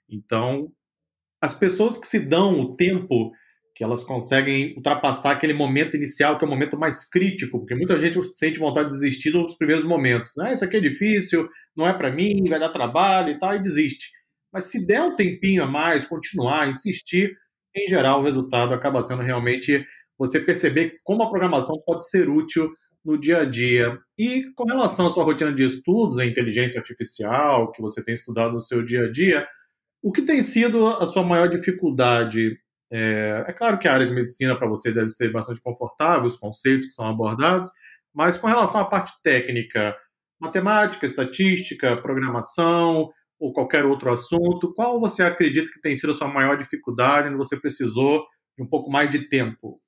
Então, 0.08 0.70
as 1.40 1.54
pessoas 1.54 1.98
que 1.98 2.06
se 2.06 2.20
dão 2.20 2.60
o 2.60 2.76
tempo 2.76 3.32
que 3.78 3.84
elas 3.84 4.02
conseguem 4.02 4.74
ultrapassar 4.74 5.30
aquele 5.30 5.52
momento 5.52 5.96
inicial, 5.96 6.36
que 6.36 6.44
é 6.44 6.48
o 6.48 6.50
momento 6.50 6.76
mais 6.76 7.08
crítico, 7.08 7.60
porque 7.60 7.76
muita 7.76 7.96
gente 7.96 8.20
sente 8.24 8.58
vontade 8.58 8.88
de 8.88 8.94
desistir 8.94 9.30
nos 9.32 9.56
primeiros 9.56 9.84
momentos. 9.84 10.36
Ah, 10.36 10.52
isso 10.52 10.64
aqui 10.64 10.78
é 10.78 10.80
difícil, 10.80 11.48
não 11.76 11.86
é 11.86 11.92
para 11.92 12.10
mim, 12.10 12.42
vai 12.48 12.58
dar 12.58 12.70
trabalho 12.70 13.30
e 13.30 13.38
tal, 13.38 13.54
e 13.54 13.62
desiste. 13.62 14.10
Mas 14.52 14.64
se 14.64 14.84
der 14.84 15.02
um 15.02 15.14
tempinho 15.14 15.62
a 15.62 15.66
mais, 15.66 16.04
continuar, 16.04 16.68
insistir, 16.68 17.36
em 17.76 17.86
geral 17.86 18.20
o 18.20 18.24
resultado 18.24 18.74
acaba 18.74 19.00
sendo 19.00 19.22
realmente 19.22 19.86
você 20.18 20.40
perceber 20.40 20.96
como 21.04 21.22
a 21.22 21.30
programação 21.30 21.80
pode 21.86 22.08
ser 22.08 22.28
útil 22.28 22.70
no 23.04 23.16
dia 23.18 23.38
a 23.38 23.44
dia. 23.44 23.96
E 24.18 24.44
com 24.54 24.64
relação 24.64 25.06
à 25.06 25.10
sua 25.10 25.24
rotina 25.24 25.52
de 25.52 25.64
estudos, 25.64 26.18
a 26.18 26.26
inteligência 26.26 26.80
artificial, 26.80 27.70
que 27.72 27.80
você 27.80 28.02
tem 28.02 28.14
estudado 28.14 28.52
no 28.52 28.60
seu 28.60 28.84
dia 28.84 29.04
a 29.04 29.10
dia, 29.10 29.46
o 30.02 30.12
que 30.12 30.22
tem 30.22 30.42
sido 30.42 30.86
a 30.86 31.06
sua 31.06 31.22
maior 31.22 31.48
dificuldade 31.48 32.58
é, 32.90 33.44
é 33.46 33.52
claro 33.52 33.78
que 33.78 33.86
a 33.86 33.92
área 33.92 34.06
de 34.06 34.14
medicina 34.14 34.56
para 34.56 34.68
você 34.68 34.92
deve 34.92 35.08
ser 35.10 35.30
bastante 35.30 35.60
confortável, 35.60 36.24
os 36.24 36.36
conceitos 36.36 36.88
que 36.88 36.94
são 36.94 37.06
abordados, 37.06 37.70
mas 38.14 38.38
com 38.38 38.46
relação 38.46 38.80
à 38.80 38.84
parte 38.84 39.12
técnica, 39.22 39.94
matemática, 40.40 41.04
estatística, 41.04 41.96
programação 41.98 43.10
ou 43.38 43.52
qualquer 43.52 43.84
outro 43.84 44.10
assunto, 44.10 44.72
qual 44.74 44.98
você 44.98 45.22
acredita 45.22 45.70
que 45.70 45.80
tem 45.80 45.96
sido 45.96 46.10
a 46.10 46.14
sua 46.14 46.28
maior 46.28 46.56
dificuldade 46.56 47.28
onde 47.28 47.36
você 47.36 47.56
precisou 47.56 48.24
de 48.56 48.64
um 48.64 48.66
pouco 48.66 48.90
mais 48.90 49.10
de 49.10 49.28
tempo? 49.28 49.80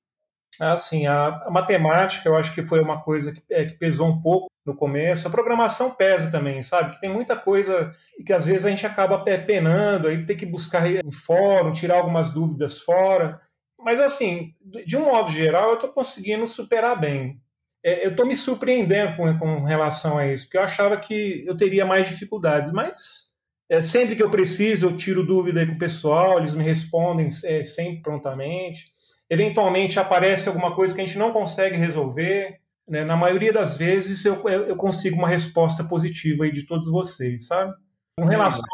Assim, 0.61 1.07
a, 1.07 1.29
a 1.47 1.50
matemática 1.50 2.29
eu 2.29 2.37
acho 2.37 2.55
que 2.55 2.62
foi 2.62 2.81
uma 2.81 3.00
coisa 3.00 3.33
que, 3.33 3.43
é, 3.49 3.64
que 3.64 3.75
pesou 3.75 4.07
um 4.07 4.21
pouco 4.21 4.50
no 4.64 4.76
começo. 4.76 5.26
A 5.26 5.31
programação 5.31 5.90
pesa 5.90 6.31
também, 6.31 6.62
sabe? 6.62 6.95
Que 6.95 7.00
tem 7.00 7.11
muita 7.11 7.35
coisa 7.35 7.95
que 8.26 8.33
às 8.33 8.45
vezes 8.45 8.67
a 8.67 8.71
gente 8.71 8.87
acaba 8.87 9.25
penando, 9.25 10.07
aí 10.07 10.25
tem 10.26 10.37
que 10.37 10.45
buscar 10.45 10.87
em 10.87 11.11
fórum, 11.11 11.73
tirar 11.73 11.97
algumas 11.97 12.31
dúvidas 12.31 12.79
fora. 12.81 13.40
Mas 13.79 13.99
assim, 13.99 14.55
de 14.85 14.99
um 14.99 15.07
modo 15.07 15.33
geral, 15.33 15.71
eu 15.71 15.75
estou 15.75 15.90
conseguindo 15.90 16.47
superar 16.47 17.00
bem. 17.00 17.40
É, 17.83 18.05
eu 18.05 18.11
estou 18.11 18.26
me 18.26 18.37
surpreendendo 18.37 19.17
com, 19.17 19.38
com, 19.38 19.64
relação 19.64 20.19
a 20.19 20.26
isso, 20.26 20.45
porque 20.45 20.59
eu 20.59 20.62
achava 20.62 20.99
que 20.99 21.43
eu 21.47 21.57
teria 21.57 21.87
mais 21.87 22.07
dificuldades, 22.07 22.71
mas 22.71 23.31
é, 23.71 23.81
sempre 23.83 24.14
que 24.14 24.23
eu 24.23 24.31
preciso, 24.31 24.87
eu 24.87 24.97
tiro 24.97 25.25
dúvida 25.25 25.67
com 25.67 25.73
o 25.73 25.79
pessoal, 25.79 26.37
eles 26.37 26.55
me 26.55 26.62
respondem 26.62 27.31
é, 27.45 27.64
sempre 27.64 28.02
prontamente. 28.02 28.93
Eventualmente 29.30 29.99
aparece 29.99 30.49
alguma 30.49 30.75
coisa 30.75 30.94
que 30.94 31.00
a 31.00 31.06
gente 31.06 31.18
não 31.18 31.32
consegue 31.32 31.76
resolver, 31.76 32.58
né, 32.90 33.04
na 33.04 33.16
maioria 33.16 33.52
das 33.52 33.76
vezes 33.76 34.25
eu, 34.25 34.42
eu 34.49 34.75
consigo 34.75 35.16
uma 35.16 35.28
resposta 35.28 35.84
positiva 35.84 36.42
aí 36.42 36.50
de 36.50 36.66
todos 36.66 36.90
vocês, 36.90 37.46
sabe? 37.46 37.72
Com 38.18 38.25
relação 38.25 38.68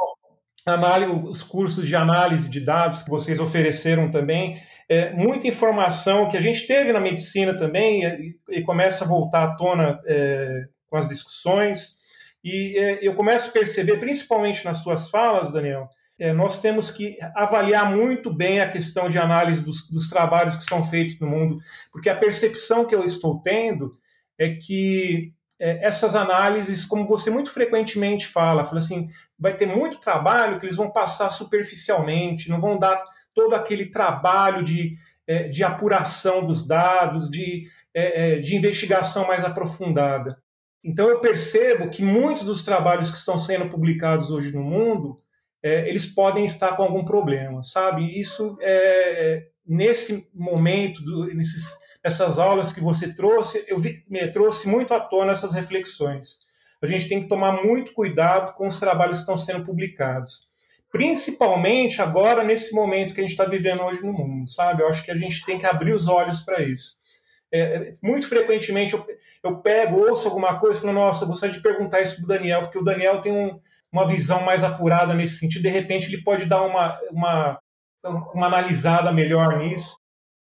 aos 0.64 1.42
cursos 1.42 1.86
de 1.86 1.94
análise 1.94 2.48
de 2.48 2.60
dados 2.60 3.02
que 3.02 3.10
vocês 3.10 3.38
ofereceram 3.38 4.10
também, 4.10 4.60
é, 4.88 5.12
muita 5.12 5.46
informação 5.46 6.28
que 6.30 6.36
a 6.36 6.40
gente 6.40 6.66
teve 6.66 6.92
na 6.92 7.00
medicina 7.00 7.56
também 7.56 8.04
e, 8.04 8.36
e 8.48 8.62
começa 8.62 9.04
a 9.04 9.06
voltar 9.06 9.44
à 9.44 9.54
tona 9.54 10.00
é, 10.06 10.64
com 10.88 10.96
as 10.96 11.08
discussões. 11.08 11.96
E 12.42 12.78
é, 12.78 13.06
eu 13.06 13.14
começo 13.14 13.50
a 13.50 13.52
perceber, 13.52 13.98
principalmente 13.98 14.64
nas 14.64 14.78
suas 14.78 15.10
falas, 15.10 15.52
Daniel, 15.52 15.88
é, 16.18 16.32
nós 16.32 16.58
temos 16.58 16.90
que 16.90 17.18
avaliar 17.34 17.94
muito 17.94 18.32
bem 18.32 18.60
a 18.60 18.70
questão 18.70 19.08
de 19.08 19.18
análise 19.18 19.62
dos, 19.62 19.88
dos, 19.88 20.08
trabalhos 20.08 20.56
que 20.56 20.64
são 20.64 20.88
feitos 20.88 21.20
no 21.20 21.26
mundo, 21.26 21.58
porque 21.92 22.08
a 22.08 22.16
percepção 22.16 22.86
que 22.86 22.94
eu 22.94 23.04
estou 23.04 23.40
tendo 23.40 23.92
é 24.38 24.54
que 24.54 25.32
é, 25.58 25.84
essas 25.84 26.14
análises, 26.14 26.84
como 26.84 27.06
você 27.06 27.30
muito 27.30 27.50
frequentemente 27.50 28.26
fala, 28.26 28.64
fala 28.64 28.78
assim, 28.78 29.08
vai 29.38 29.56
ter 29.56 29.66
muito 29.66 30.00
trabalho 30.00 30.58
que 30.58 30.66
eles 30.66 30.76
vão 30.76 30.90
passar 30.90 31.30
superficialmente, 31.30 32.48
não 32.48 32.60
vão 32.60 32.78
dar 32.78 33.02
todo 33.34 33.54
aquele 33.54 33.86
trabalho 33.86 34.64
de, 34.64 34.96
é, 35.26 35.48
de 35.48 35.62
apuração 35.62 36.46
dos 36.46 36.66
dados, 36.66 37.30
de, 37.30 37.68
é, 37.92 38.38
de 38.38 38.56
investigação 38.56 39.26
mais 39.26 39.44
aprofundada. 39.44 40.38
Então 40.82 41.08
eu 41.08 41.20
percebo 41.20 41.90
que 41.90 42.02
muitos 42.02 42.44
dos 42.44 42.62
trabalhos 42.62 43.10
que 43.10 43.16
estão 43.16 43.36
sendo 43.36 43.68
publicados 43.68 44.30
hoje 44.30 44.54
no 44.54 44.62
mundo, 44.62 45.16
é, 45.66 45.88
eles 45.88 46.06
podem 46.06 46.44
estar 46.44 46.76
com 46.76 46.84
algum 46.84 47.04
problema, 47.04 47.60
sabe? 47.64 48.20
Isso 48.20 48.56
é, 48.60 48.68
é 48.70 49.46
nesse 49.66 50.28
momento, 50.32 51.02
do, 51.02 51.26
nesses 51.34 51.76
essas 52.04 52.38
aulas 52.38 52.72
que 52.72 52.80
você 52.80 53.12
trouxe, 53.12 53.64
eu 53.66 53.76
vi, 53.76 54.04
me 54.08 54.24
trouxe 54.28 54.68
muito 54.68 54.94
à 54.94 55.00
tona 55.00 55.32
essas 55.32 55.52
reflexões. 55.52 56.38
A 56.80 56.86
gente 56.86 57.08
tem 57.08 57.20
que 57.20 57.28
tomar 57.28 57.64
muito 57.64 57.92
cuidado 57.94 58.54
com 58.54 58.68
os 58.68 58.78
trabalhos 58.78 59.16
que 59.16 59.22
estão 59.22 59.36
sendo 59.36 59.64
publicados. 59.64 60.48
Principalmente 60.92 62.00
agora, 62.00 62.44
nesse 62.44 62.72
momento 62.72 63.12
que 63.12 63.20
a 63.20 63.24
gente 63.24 63.32
está 63.32 63.44
vivendo 63.44 63.82
hoje 63.82 64.04
no 64.04 64.12
mundo, 64.12 64.48
sabe? 64.48 64.84
Eu 64.84 64.88
acho 64.88 65.04
que 65.04 65.10
a 65.10 65.16
gente 65.16 65.44
tem 65.44 65.58
que 65.58 65.66
abrir 65.66 65.92
os 65.92 66.06
olhos 66.06 66.42
para 66.42 66.62
isso. 66.62 66.96
É, 67.50 67.60
é, 67.60 67.92
muito 68.00 68.28
frequentemente 68.28 68.94
eu, 68.94 69.04
eu 69.42 69.56
pego, 69.56 69.98
ouço 69.98 70.28
alguma 70.28 70.60
coisa 70.60 70.78
e 70.78 70.80
falo, 70.80 70.92
nossa, 70.92 71.26
gostaria 71.26 71.56
de 71.56 71.62
perguntar 71.62 72.02
isso 72.02 72.14
para 72.14 72.24
o 72.24 72.28
Daniel, 72.28 72.62
porque 72.62 72.78
o 72.78 72.84
Daniel 72.84 73.20
tem 73.20 73.32
um, 73.32 73.60
uma 73.96 74.06
visão 74.06 74.42
mais 74.42 74.62
apurada 74.62 75.14
nesse 75.14 75.38
sentido, 75.38 75.62
de 75.62 75.68
repente 75.68 76.06
ele 76.06 76.22
pode 76.22 76.44
dar 76.44 76.62
uma, 76.62 76.98
uma, 77.10 77.58
uma 78.34 78.46
analisada 78.46 79.10
melhor 79.12 79.58
nisso. 79.58 79.96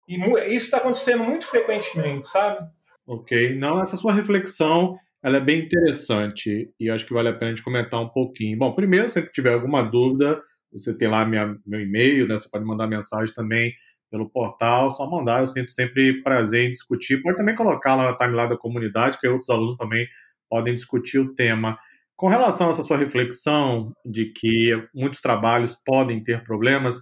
E 0.07 0.15
isso 0.53 0.65
está 0.65 0.77
acontecendo 0.77 1.23
muito 1.23 1.47
frequentemente, 1.47 2.27
sabe? 2.27 2.67
Ok. 3.07 3.55
Não, 3.55 3.81
essa 3.81 3.97
sua 3.97 4.13
reflexão 4.13 4.97
ela 5.23 5.37
é 5.37 5.41
bem 5.41 5.61
interessante 5.61 6.71
e 6.79 6.89
acho 6.89 7.05
que 7.05 7.13
vale 7.13 7.29
a 7.29 7.33
pena 7.33 7.47
a 7.47 7.55
gente 7.55 7.63
comentar 7.63 7.99
um 7.99 8.09
pouquinho. 8.09 8.57
Bom, 8.59 8.73
primeiro, 8.73 9.09
se 9.09 9.19
tiver 9.31 9.53
alguma 9.53 9.81
dúvida, 9.81 10.39
você 10.71 10.95
tem 10.95 11.07
lá 11.07 11.25
minha, 11.25 11.57
meu 11.65 11.81
e-mail, 11.81 12.27
né? 12.27 12.35
Você 12.35 12.47
pode 12.47 12.63
mandar 12.63 12.85
mensagem 12.85 13.33
também 13.33 13.73
pelo 14.11 14.29
portal, 14.29 14.91
só 14.91 15.09
mandar, 15.09 15.39
eu 15.39 15.47
sinto 15.47 15.71
sempre 15.71 16.21
prazer 16.21 16.67
em 16.67 16.71
discutir. 16.71 17.23
Pode 17.23 17.37
também 17.37 17.55
colocar 17.55 17.95
lá 17.95 18.11
na 18.11 18.17
timeline 18.17 18.49
da 18.49 18.57
comunidade, 18.57 19.19
que 19.19 19.27
outros 19.27 19.49
alunos 19.49 19.75
também 19.77 20.07
podem 20.47 20.75
discutir 20.75 21.17
o 21.17 21.33
tema. 21.33 21.77
Com 22.15 22.27
relação 22.27 22.67
a 22.67 22.71
essa 22.71 22.83
sua 22.83 22.97
reflexão 22.97 23.91
de 24.05 24.31
que 24.31 24.71
muitos 24.93 25.19
trabalhos 25.19 25.77
podem 25.85 26.21
ter 26.21 26.43
problemas, 26.43 27.01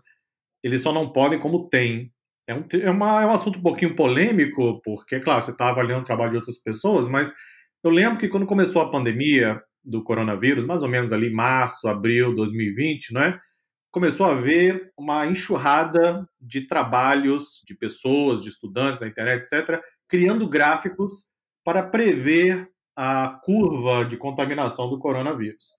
eles 0.63 0.81
só 0.81 0.91
não 0.91 1.11
podem 1.11 1.39
como 1.39 1.69
tem. 1.69 2.11
É 2.47 2.55
um, 2.55 2.65
é, 2.73 2.89
uma, 2.89 3.21
é 3.21 3.25
um 3.25 3.31
assunto 3.31 3.59
um 3.59 3.61
pouquinho 3.61 3.95
polêmico, 3.95 4.81
porque, 4.83 5.19
claro, 5.19 5.41
você 5.41 5.51
está 5.51 5.69
avaliando 5.69 6.01
o 6.01 6.05
trabalho 6.05 6.31
de 6.31 6.37
outras 6.37 6.59
pessoas, 6.59 7.07
mas 7.07 7.33
eu 7.83 7.91
lembro 7.91 8.17
que 8.17 8.27
quando 8.27 8.45
começou 8.45 8.81
a 8.81 8.89
pandemia 8.89 9.61
do 9.83 10.03
coronavírus, 10.03 10.65
mais 10.65 10.81
ou 10.81 10.89
menos 10.89 11.13
ali 11.13 11.29
março, 11.31 11.87
abril 11.87 12.29
de 12.29 12.37
2020, 12.37 13.13
não 13.13 13.21
é? 13.21 13.39
começou 13.93 14.25
a 14.25 14.31
haver 14.31 14.91
uma 14.97 15.27
enxurrada 15.27 16.27
de 16.41 16.61
trabalhos 16.65 17.61
de 17.63 17.75
pessoas, 17.75 18.41
de 18.41 18.49
estudantes 18.49 18.99
da 18.99 19.07
internet, 19.07 19.45
etc., 19.45 19.79
criando 20.09 20.49
gráficos 20.49 21.29
para 21.63 21.83
prever 21.83 22.67
a 22.95 23.39
curva 23.43 24.05
de 24.05 24.17
contaminação 24.17 24.89
do 24.89 24.99
coronavírus. 24.99 25.71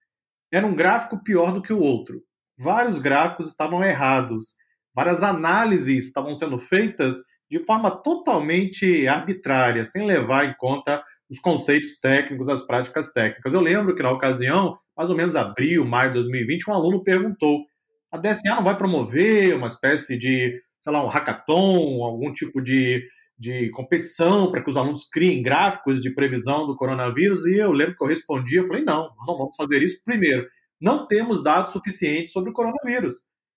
Era 0.53 0.67
um 0.67 0.75
gráfico 0.75 1.23
pior 1.23 1.53
do 1.53 1.63
que 1.63 1.73
o 1.73 1.81
outro. 1.81 2.23
Vários 2.59 2.99
gráficos 2.99 3.49
estavam 3.49 3.83
errados 3.83 4.57
várias 4.95 5.23
análises 5.23 6.07
estavam 6.07 6.35
sendo 6.35 6.59
feitas 6.59 7.17
de 7.51 7.59
forma 7.59 7.91
totalmente 7.91 9.07
arbitrária, 9.07 9.85
sem 9.85 10.07
levar 10.07 10.49
em 10.49 10.55
conta 10.57 11.03
os 11.29 11.41
conceitos 11.41 11.99
técnicos, 11.99 12.49
as 12.49 12.63
práticas 12.63 13.13
técnicas. 13.13 13.53
Eu 13.53 13.61
lembro 13.61 13.95
que 13.95 14.03
na 14.03 14.11
ocasião, 14.11 14.79
mais 14.97 15.11
ou 15.11 15.17
menos 15.17 15.35
abril, 15.35 15.85
maio 15.85 16.11
de 16.11 16.15
2020, 16.15 16.71
um 16.71 16.73
aluno 16.73 17.03
perguntou: 17.03 17.65
a 18.13 18.19
DSA 18.19 18.55
não 18.55 18.65
vai 18.65 18.77
promover 18.77 19.55
uma 19.55 19.67
espécie 19.67 20.17
de, 20.17 20.61
sei 20.79 20.93
lá, 20.93 21.05
um 21.05 21.09
hackathon, 21.09 22.05
algum 22.05 22.33
tipo 22.33 22.63
de, 22.63 23.05
de 23.39 23.71
competição 23.71 24.51
para 24.51 24.63
que 24.63 24.71
os 24.71 24.77
alunos 24.77 25.09
criem 25.09 25.43
gráficos 25.43 26.01
de 26.01 26.15
previsão 26.15 26.67
do 26.67 26.77
coronavírus? 26.77 27.45
E 27.47 27.57
eu 27.57 27.73
lembro 27.73 27.97
que 27.97 28.05
eu 28.05 28.09
respondi, 28.09 28.57
eu 28.57 28.67
falei, 28.67 28.85
não, 28.85 29.11
não 29.27 29.37
vamos 29.39 29.57
fazer 29.57 29.83
isso. 29.83 30.01
Primeiro, 30.05 30.49
não 30.81 31.07
temos 31.07 31.43
dados 31.43 31.73
suficientes 31.73 32.33
sobre 32.33 32.51
o 32.51 32.53
coronavírus. 32.53 33.15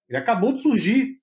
Ele 0.10 0.18
acabou 0.18 0.54
de 0.54 0.62
surgir 0.62 1.18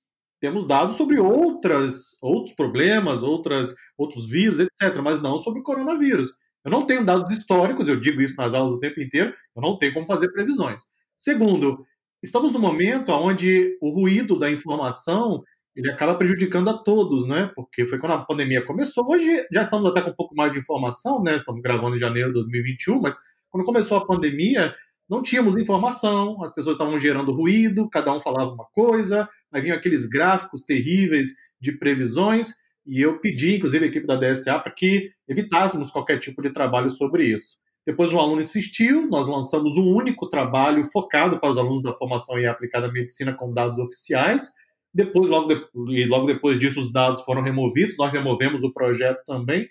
temos 0.44 0.66
dados 0.66 0.96
sobre 0.96 1.18
outras, 1.18 2.18
outros 2.20 2.54
problemas, 2.54 3.22
outras, 3.22 3.74
outros 3.96 4.28
vírus, 4.28 4.60
etc., 4.60 5.00
mas 5.02 5.22
não 5.22 5.38
sobre 5.38 5.60
o 5.60 5.62
coronavírus. 5.62 6.28
Eu 6.62 6.70
não 6.70 6.84
tenho 6.84 7.02
dados 7.02 7.32
históricos, 7.32 7.88
eu 7.88 7.98
digo 7.98 8.20
isso 8.20 8.36
nas 8.36 8.52
aulas 8.52 8.74
o 8.74 8.78
tempo 8.78 9.00
inteiro, 9.00 9.32
eu 9.56 9.62
não 9.62 9.78
tenho 9.78 9.94
como 9.94 10.06
fazer 10.06 10.30
previsões. 10.32 10.82
Segundo, 11.16 11.82
estamos 12.22 12.52
num 12.52 12.58
momento 12.58 13.10
onde 13.12 13.78
o 13.80 13.88
ruído 13.88 14.38
da 14.38 14.50
informação 14.50 15.42
ele 15.76 15.90
acaba 15.90 16.14
prejudicando 16.14 16.68
a 16.70 16.78
todos, 16.78 17.26
né? 17.26 17.50
Porque 17.54 17.86
foi 17.86 17.98
quando 17.98 18.12
a 18.12 18.24
pandemia 18.24 18.64
começou. 18.64 19.10
Hoje 19.10 19.46
já 19.52 19.62
estamos 19.62 19.86
até 19.86 20.00
com 20.00 20.10
um 20.10 20.14
pouco 20.14 20.34
mais 20.34 20.52
de 20.52 20.58
informação, 20.58 21.22
né? 21.22 21.36
Estamos 21.36 21.60
gravando 21.60 21.96
em 21.96 21.98
janeiro 21.98 22.28
de 22.28 22.34
2021, 22.34 23.00
mas 23.00 23.16
quando 23.50 23.64
começou 23.64 23.98
a 23.98 24.06
pandemia, 24.06 24.74
não 25.08 25.22
tínhamos 25.22 25.56
informação, 25.56 26.42
as 26.42 26.54
pessoas 26.54 26.74
estavam 26.74 26.98
gerando 26.98 27.32
ruído, 27.32 27.88
cada 27.90 28.12
um 28.12 28.20
falava 28.20 28.52
uma 28.52 28.66
coisa, 28.72 29.28
aí 29.52 29.60
vinham 29.60 29.76
aqueles 29.76 30.06
gráficos 30.06 30.62
terríveis 30.62 31.30
de 31.60 31.72
previsões, 31.72 32.52
e 32.86 33.00
eu 33.00 33.18
pedi, 33.18 33.56
inclusive, 33.56 33.84
a 33.84 33.88
equipe 33.88 34.06
da 34.06 34.16
DSA 34.16 34.58
para 34.58 34.72
que 34.72 35.10
evitássemos 35.28 35.90
qualquer 35.90 36.18
tipo 36.18 36.42
de 36.42 36.50
trabalho 36.50 36.90
sobre 36.90 37.26
isso. 37.26 37.58
Depois 37.86 38.12
um 38.12 38.18
aluno 38.18 38.40
insistiu, 38.40 39.06
nós 39.08 39.26
lançamos 39.26 39.76
um 39.76 39.94
único 39.94 40.28
trabalho 40.28 40.84
focado 40.86 41.38
para 41.38 41.50
os 41.50 41.58
alunos 41.58 41.82
da 41.82 41.92
formação 41.92 42.38
em 42.38 42.46
aplicada 42.46 42.90
medicina 42.90 43.34
com 43.34 43.52
dados 43.52 43.78
oficiais. 43.78 44.50
Depois, 44.94 45.28
logo, 45.28 45.48
de, 45.48 45.66
e 45.90 46.06
logo 46.06 46.26
depois 46.26 46.58
disso, 46.58 46.80
os 46.80 46.92
dados 46.92 47.22
foram 47.22 47.42
removidos, 47.42 47.96
nós 47.98 48.12
removemos 48.12 48.62
o 48.62 48.72
projeto 48.72 49.24
também. 49.26 49.68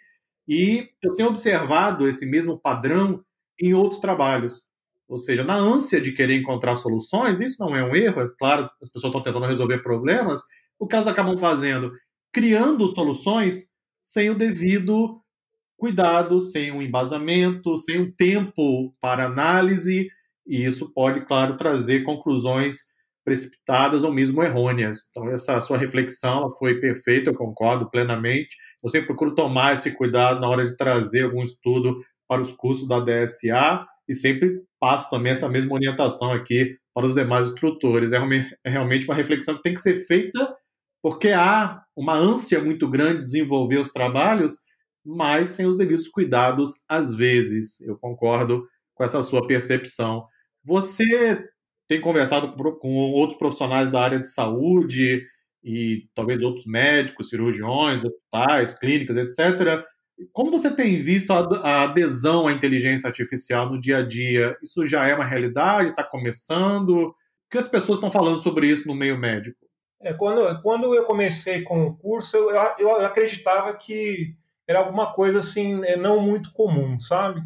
E 0.48 0.90
eu 1.02 1.16
tenho 1.16 1.30
observado 1.30 2.08
esse 2.08 2.26
mesmo 2.26 2.60
padrão 2.60 3.24
em 3.60 3.74
outros 3.74 4.02
trabalhos. 4.02 4.64
Ou 5.08 5.18
seja, 5.18 5.44
na 5.44 5.56
ânsia 5.56 6.02
de 6.02 6.12
querer 6.12 6.36
encontrar 6.36 6.76
soluções, 6.76 7.40
isso 7.40 7.58
não 7.60 7.76
é 7.76 7.84
um 7.84 7.96
erro, 7.96 8.22
é 8.22 8.30
claro, 8.38 8.70
as 8.82 8.90
pessoas 8.90 9.14
estão 9.14 9.24
tentando 9.24 9.46
resolver 9.46 9.80
problemas, 9.80 10.42
o 10.78 10.88
que 10.88 10.96
elas 10.96 11.08
acabam 11.08 11.38
fazendo? 11.38 11.92
Criando 12.32 12.88
soluções 12.88 13.72
sem 14.02 14.30
o 14.30 14.36
devido 14.36 15.22
cuidado, 15.78 16.40
sem 16.42 16.72
um 16.72 16.82
embasamento, 16.82 17.78
sem 17.78 18.02
um 18.02 18.12
tempo 18.12 18.94
para 19.00 19.26
análise, 19.26 20.10
e 20.46 20.66
isso 20.66 20.92
pode, 20.94 21.26
claro, 21.26 21.58
trazer 21.58 22.04
conclusões 22.04 22.93
precipitadas 23.24 24.04
ou 24.04 24.12
mesmo 24.12 24.44
errôneas. 24.44 25.10
Então, 25.10 25.30
essa 25.30 25.60
sua 25.62 25.78
reflexão 25.78 26.54
foi 26.58 26.80
perfeita, 26.80 27.30
eu 27.30 27.36
concordo 27.36 27.90
plenamente. 27.90 28.56
Eu 28.84 28.90
sempre 28.90 29.08
procuro 29.08 29.34
tomar 29.34 29.74
esse 29.74 29.92
cuidado 29.92 30.40
na 30.40 30.50
hora 30.50 30.66
de 30.66 30.76
trazer 30.76 31.24
algum 31.24 31.44
estudo 31.44 31.98
para 32.28 32.42
os 32.42 32.52
cursos 32.52 32.88
da 32.88 33.00
DSA 33.00 33.86
e 34.08 34.14
sempre 34.14 34.62
passo 34.80 35.10
também 35.10 35.32
essa 35.32 35.48
mesma 35.48 35.74
orientação 35.74 36.32
aqui 36.32 36.76
para 36.94 37.06
os 37.06 37.16
demais 37.16 37.48
instrutores. 37.50 38.12
É, 38.12 38.18
é 38.66 38.70
realmente 38.70 39.06
uma 39.06 39.16
reflexão 39.16 39.56
que 39.56 39.64
tem 39.64 39.74
que 39.74 39.82
ser 39.82 40.06
feita 40.06 40.56
porque 41.04 41.32
há 41.32 41.84
uma 41.96 42.16
ânsia 42.16 42.64
muito 42.64 42.90
grande 42.90 43.20
de 43.20 43.26
desenvolver 43.26 43.78
os 43.78 43.92
trabalhos, 43.92 44.54
mas 45.06 45.50
sem 45.50 45.66
os 45.66 45.78
devidos 45.78 46.08
cuidados 46.08 46.84
às 46.88 47.14
vezes. 47.14 47.82
Eu 47.82 47.98
concordo 47.98 48.66
com 48.96 49.04
essa 49.04 49.22
sua 49.22 49.46
percepção. 49.46 50.26
Você 50.64 51.46
tem 51.88 52.02
conversado 52.02 52.54
com 52.80 52.96
outros 53.12 53.38
profissionais 53.38 53.92
da 53.92 54.02
área 54.02 54.20
de 54.20 54.28
saúde 54.28 55.26
e 55.64 56.08
talvez 56.14 56.42
outros 56.42 56.66
médicos, 56.66 57.30
cirurgiões, 57.30 58.04
hospitais, 58.04 58.78
clínicas, 58.78 59.18
etc. 59.18 59.84
Como 60.32 60.52
você 60.52 60.74
tem 60.74 61.02
visto 61.02 61.32
a 61.32 61.84
adesão 61.84 62.48
à 62.48 62.52
inteligência 62.52 63.08
artificial 63.08 63.70
no 63.70 63.80
dia 63.80 63.98
a 63.98 64.02
dia? 64.06 64.58
Isso 64.62 64.86
já 64.86 65.08
é 65.08 65.16
uma 65.16 65.26
realidade? 65.26 65.90
Está 65.90 66.04
começando? 66.04 67.08
O 67.08 67.16
que 67.50 67.58
as 67.58 67.68
pessoas 67.68 67.98
estão 67.98 68.12
falando 68.12 68.38
sobre 68.38 68.68
isso 68.68 68.88
no 68.88 68.96
meio 68.96 69.18
médico? 69.18 69.58
É, 70.02 70.14
quando, 70.14 70.62
quando 70.62 70.94
eu 70.94 71.04
comecei 71.06 71.62
com 71.62 71.86
o 71.86 71.96
curso, 71.96 72.36
eu, 72.36 72.50
eu 72.78 73.06
acreditava 73.06 73.74
que 73.74 74.36
era 74.68 74.80
alguma 74.80 75.14
coisa 75.14 75.40
assim, 75.40 75.84
é, 75.86 75.96
não 75.96 76.22
muito 76.22 76.52
comum, 76.52 77.00
sabe? 77.00 77.42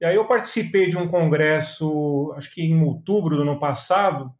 E 0.00 0.06
aí 0.06 0.14
eu 0.14 0.26
participei 0.26 0.88
de 0.88 0.96
um 0.96 1.08
congresso, 1.08 2.32
acho 2.36 2.52
que 2.54 2.62
em 2.62 2.82
outubro 2.82 3.36
do 3.36 3.42
ano 3.42 3.58
passado, 3.58 4.32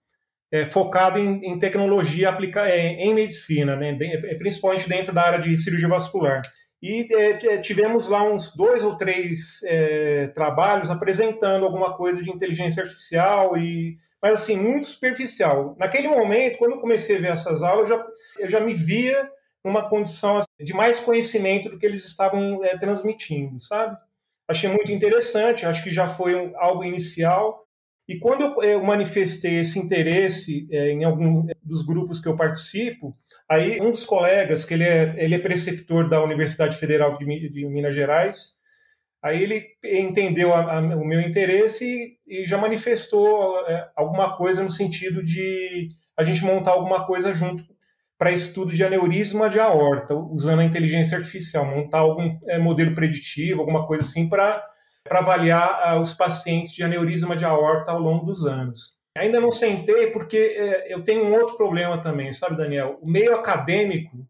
é, 0.52 0.64
focado 0.64 1.18
em, 1.18 1.44
em 1.44 1.58
tecnologia 1.58 2.28
aplicada 2.28 2.70
é, 2.70 2.88
em 2.92 3.14
medicina, 3.14 3.76
né? 3.76 3.96
principalmente 4.38 4.88
dentro 4.88 5.12
da 5.12 5.22
área 5.22 5.40
de 5.40 5.56
cirurgia 5.56 5.88
vascular. 5.88 6.42
E 6.80 7.06
é, 7.12 7.58
tivemos 7.58 8.08
lá 8.08 8.22
uns 8.22 8.54
dois 8.54 8.84
ou 8.84 8.96
três 8.96 9.60
é, 9.64 10.28
trabalhos 10.28 10.90
apresentando 10.90 11.64
alguma 11.64 11.96
coisa 11.96 12.22
de 12.22 12.30
inteligência 12.30 12.82
artificial, 12.82 13.56
e, 13.56 13.98
mas 14.22 14.34
assim, 14.34 14.56
muito 14.56 14.86
superficial. 14.86 15.76
Naquele 15.78 16.06
momento, 16.06 16.58
quando 16.58 16.72
eu 16.72 16.80
comecei 16.80 17.16
a 17.16 17.20
ver 17.20 17.32
essas 17.32 17.62
aulas, 17.62 17.90
eu 17.90 17.96
já, 17.96 18.06
eu 18.38 18.48
já 18.48 18.60
me 18.60 18.74
via 18.74 19.28
numa 19.64 19.88
condição 19.88 20.36
assim, 20.36 20.48
de 20.60 20.72
mais 20.72 21.00
conhecimento 21.00 21.68
do 21.68 21.78
que 21.78 21.84
eles 21.84 22.04
estavam 22.04 22.64
é, 22.64 22.78
transmitindo, 22.78 23.60
sabe? 23.60 23.96
Achei 24.48 24.70
muito 24.70 24.90
interessante, 24.90 25.66
acho 25.66 25.84
que 25.84 25.90
já 25.90 26.06
foi 26.06 26.34
um, 26.34 26.52
algo 26.56 26.82
inicial. 26.82 27.66
E 28.08 28.18
quando 28.18 28.42
eu, 28.44 28.62
eu 28.62 28.82
manifestei 28.82 29.58
esse 29.58 29.78
interesse 29.78 30.66
é, 30.70 30.90
em 30.90 31.04
algum 31.04 31.46
dos 31.62 31.82
grupos 31.84 32.18
que 32.18 32.26
eu 32.26 32.34
participo, 32.36 33.12
aí 33.46 33.78
um 33.80 33.90
dos 33.90 34.06
colegas, 34.06 34.64
que 34.64 34.72
ele 34.72 34.84
é, 34.84 35.14
ele 35.18 35.34
é 35.34 35.38
preceptor 35.38 36.08
da 36.08 36.22
Universidade 36.24 36.78
Federal 36.78 37.18
de, 37.18 37.48
de 37.50 37.66
Minas 37.66 37.94
Gerais, 37.94 38.54
aí 39.22 39.42
ele 39.42 39.66
entendeu 39.84 40.54
a, 40.54 40.78
a, 40.78 40.80
o 40.80 41.04
meu 41.04 41.20
interesse 41.20 42.18
e, 42.26 42.42
e 42.42 42.46
já 42.46 42.56
manifestou 42.56 43.60
é, 43.66 43.90
alguma 43.94 44.34
coisa 44.38 44.62
no 44.62 44.70
sentido 44.70 45.22
de 45.22 45.90
a 46.16 46.24
gente 46.24 46.42
montar 46.42 46.70
alguma 46.70 47.06
coisa 47.06 47.34
junto 47.34 47.64
para 48.18 48.32
estudo 48.32 48.74
de 48.74 48.82
aneurisma 48.82 49.48
de 49.48 49.60
aorta, 49.60 50.12
usando 50.12 50.58
a 50.58 50.64
inteligência 50.64 51.16
artificial, 51.16 51.64
montar 51.64 51.98
algum 51.98 52.36
é, 52.48 52.58
modelo 52.58 52.92
preditivo, 52.94 53.60
alguma 53.60 53.86
coisa 53.86 54.02
assim, 54.02 54.28
para 54.28 54.60
avaliar 55.08 55.80
ah, 55.84 56.00
os 56.00 56.12
pacientes 56.12 56.74
de 56.74 56.82
aneurisma 56.82 57.36
de 57.36 57.44
aorta 57.44 57.92
ao 57.92 58.00
longo 58.00 58.26
dos 58.26 58.44
anos. 58.44 58.98
Ainda 59.16 59.40
não 59.40 59.52
sentei 59.52 60.08
porque 60.08 60.36
é, 60.36 60.92
eu 60.92 61.02
tenho 61.04 61.24
um 61.24 61.32
outro 61.32 61.56
problema 61.56 61.98
também, 61.98 62.32
sabe, 62.32 62.56
Daniel? 62.56 62.98
O 63.00 63.08
meio 63.08 63.34
acadêmico, 63.36 64.26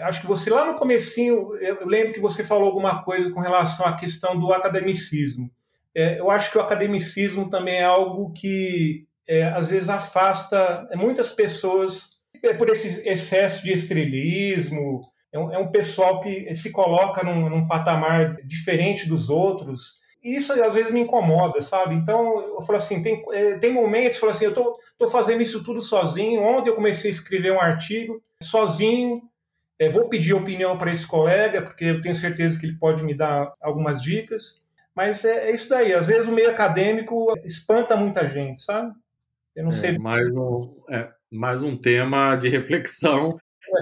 acho 0.00 0.20
que 0.20 0.26
você 0.26 0.50
lá 0.50 0.64
no 0.64 0.74
comecinho, 0.74 1.54
eu 1.56 1.86
lembro 1.86 2.12
que 2.12 2.20
você 2.20 2.42
falou 2.42 2.66
alguma 2.66 3.04
coisa 3.04 3.30
com 3.30 3.40
relação 3.40 3.86
à 3.86 3.96
questão 3.96 4.38
do 4.38 4.52
academicismo. 4.52 5.48
É, 5.94 6.18
eu 6.18 6.30
acho 6.30 6.50
que 6.50 6.58
o 6.58 6.60
academicismo 6.60 7.48
também 7.48 7.76
é 7.76 7.84
algo 7.84 8.32
que 8.32 9.06
é, 9.26 9.44
às 9.44 9.68
vezes 9.68 9.88
afasta 9.88 10.88
muitas 10.96 11.32
pessoas 11.32 12.19
é 12.42 12.54
por 12.54 12.68
esse 12.70 13.06
excesso 13.08 13.62
de 13.62 13.72
estrelismo, 13.72 15.02
é 15.32 15.38
um, 15.38 15.52
é 15.52 15.58
um 15.58 15.70
pessoal 15.70 16.20
que 16.20 16.52
se 16.54 16.70
coloca 16.70 17.22
num, 17.22 17.48
num, 17.48 17.66
patamar 17.66 18.36
diferente 18.44 19.08
dos 19.08 19.28
outros. 19.28 20.00
Isso 20.22 20.52
às 20.52 20.74
vezes 20.74 20.90
me 20.90 21.00
incomoda, 21.00 21.62
sabe? 21.62 21.94
Então 21.94 22.40
eu 22.40 22.62
falo 22.62 22.76
assim: 22.76 23.02
tem, 23.02 23.22
é, 23.32 23.56
tem 23.58 23.72
momentos, 23.72 24.14
eu 24.14 24.20
falo 24.20 24.32
assim, 24.32 24.44
eu 24.44 24.54
tô, 24.54 24.78
tô 24.98 25.08
fazendo 25.08 25.40
isso 25.40 25.62
tudo 25.62 25.80
sozinho. 25.80 26.42
Ontem 26.42 26.70
eu 26.70 26.74
comecei 26.74 27.10
a 27.10 27.14
escrever 27.14 27.52
um 27.52 27.60
artigo 27.60 28.22
sozinho. 28.42 29.22
É, 29.78 29.88
vou 29.88 30.08
pedir 30.08 30.34
opinião 30.34 30.76
para 30.76 30.92
esse 30.92 31.06
colega, 31.06 31.62
porque 31.62 31.86
eu 31.86 32.02
tenho 32.02 32.14
certeza 32.14 32.58
que 32.58 32.66
ele 32.66 32.76
pode 32.76 33.02
me 33.02 33.14
dar 33.14 33.52
algumas 33.62 34.02
dicas. 34.02 34.60
Mas 34.94 35.24
é, 35.24 35.48
é 35.48 35.54
isso 35.54 35.68
daí. 35.68 35.94
Às 35.94 36.08
vezes 36.08 36.26
o 36.26 36.32
meio 36.32 36.50
acadêmico 36.50 37.32
espanta 37.44 37.96
muita 37.96 38.26
gente, 38.26 38.60
sabe? 38.60 38.92
Eu 39.56 39.64
não 39.64 39.70
é, 39.70 39.74
sei. 39.74 39.98
Mais 39.98 40.30
um, 40.32 40.74
é, 40.90 41.08
mais 41.30 41.62
um 41.62 41.76
tema 41.76 42.36
de 42.36 42.48
reflexão. 42.48 43.38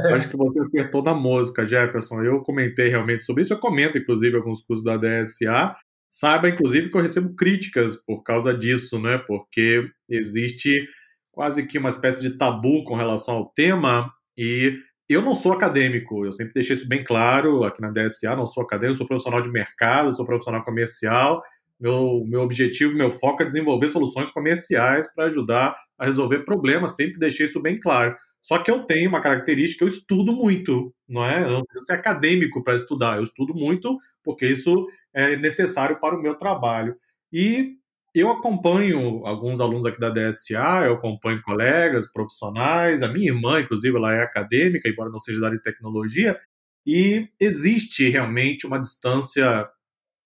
É. 0.06 0.12
Acho 0.12 0.28
que 0.28 0.36
você 0.36 0.60
acertou 0.60 1.02
na 1.02 1.14
música, 1.14 1.64
Jefferson. 1.64 2.22
Eu 2.22 2.42
comentei 2.42 2.88
realmente 2.88 3.22
sobre 3.22 3.42
isso. 3.42 3.54
Eu 3.54 3.58
comento, 3.58 3.96
inclusive, 3.96 4.36
alguns 4.36 4.62
cursos 4.62 4.84
da 4.84 4.96
DSA. 4.96 5.74
Saiba, 6.10 6.48
inclusive, 6.48 6.90
que 6.90 6.96
eu 6.96 7.02
recebo 7.02 7.34
críticas 7.34 7.96
por 7.96 8.22
causa 8.22 8.54
disso, 8.54 9.00
né? 9.00 9.18
Porque 9.18 9.84
existe 10.08 10.86
quase 11.32 11.66
que 11.66 11.78
uma 11.78 11.90
espécie 11.90 12.22
de 12.22 12.36
tabu 12.36 12.84
com 12.84 12.96
relação 12.96 13.36
ao 13.36 13.50
tema 13.52 14.12
e 14.36 14.76
eu 15.08 15.22
não 15.22 15.34
sou 15.34 15.52
acadêmico, 15.52 16.26
eu 16.26 16.32
sempre 16.32 16.52
deixei 16.52 16.76
isso 16.76 16.86
bem 16.86 17.02
claro 17.02 17.64
aqui 17.64 17.80
na 17.80 17.90
DSA, 17.90 18.36
não 18.36 18.46
sou 18.46 18.62
acadêmico, 18.62 18.98
sou 18.98 19.06
profissional 19.06 19.40
de 19.40 19.50
mercado, 19.50 20.12
sou 20.12 20.26
profissional 20.26 20.62
comercial. 20.64 21.42
Meu, 21.80 22.24
meu 22.26 22.40
objetivo, 22.40 22.94
meu 22.94 23.12
foco 23.12 23.42
é 23.42 23.46
desenvolver 23.46 23.88
soluções 23.88 24.30
comerciais 24.30 25.06
para 25.14 25.26
ajudar 25.26 25.76
a 25.98 26.04
resolver 26.06 26.44
problemas, 26.44 26.94
sempre 26.94 27.18
deixei 27.18 27.46
isso 27.46 27.60
bem 27.60 27.76
claro. 27.76 28.16
Só 28.42 28.58
que 28.58 28.70
eu 28.70 28.84
tenho 28.84 29.08
uma 29.08 29.20
característica, 29.20 29.84
eu 29.84 29.88
estudo 29.88 30.32
muito, 30.32 30.94
não 31.08 31.24
é? 31.24 31.42
Eu 31.42 31.50
não 31.50 31.64
preciso 31.64 31.86
ser 31.86 31.94
acadêmico 31.94 32.62
para 32.62 32.74
estudar, 32.74 33.18
eu 33.18 33.22
estudo 33.22 33.54
muito 33.54 33.96
porque 34.24 34.46
isso 34.46 34.86
é 35.14 35.36
necessário 35.36 35.98
para 36.00 36.16
o 36.16 36.22
meu 36.22 36.34
trabalho. 36.34 36.96
E 37.32 37.76
eu 38.14 38.30
acompanho 38.30 39.24
alguns 39.26 39.60
alunos 39.60 39.84
aqui 39.86 39.98
da 39.98 40.10
DSA, 40.10 40.86
eu 40.86 40.94
acompanho 40.94 41.42
colegas, 41.42 42.10
profissionais, 42.10 43.02
a 43.02 43.08
minha 43.08 43.30
irmã, 43.30 43.60
inclusive, 43.60 43.96
ela 43.96 44.14
é 44.14 44.22
acadêmica, 44.22 44.88
embora 44.88 45.10
não 45.10 45.18
seja 45.18 45.40
da 45.40 45.46
área 45.46 45.58
de 45.58 45.62
tecnologia, 45.62 46.38
e 46.86 47.28
existe 47.38 48.08
realmente 48.08 48.66
uma 48.66 48.78
distância 48.78 49.68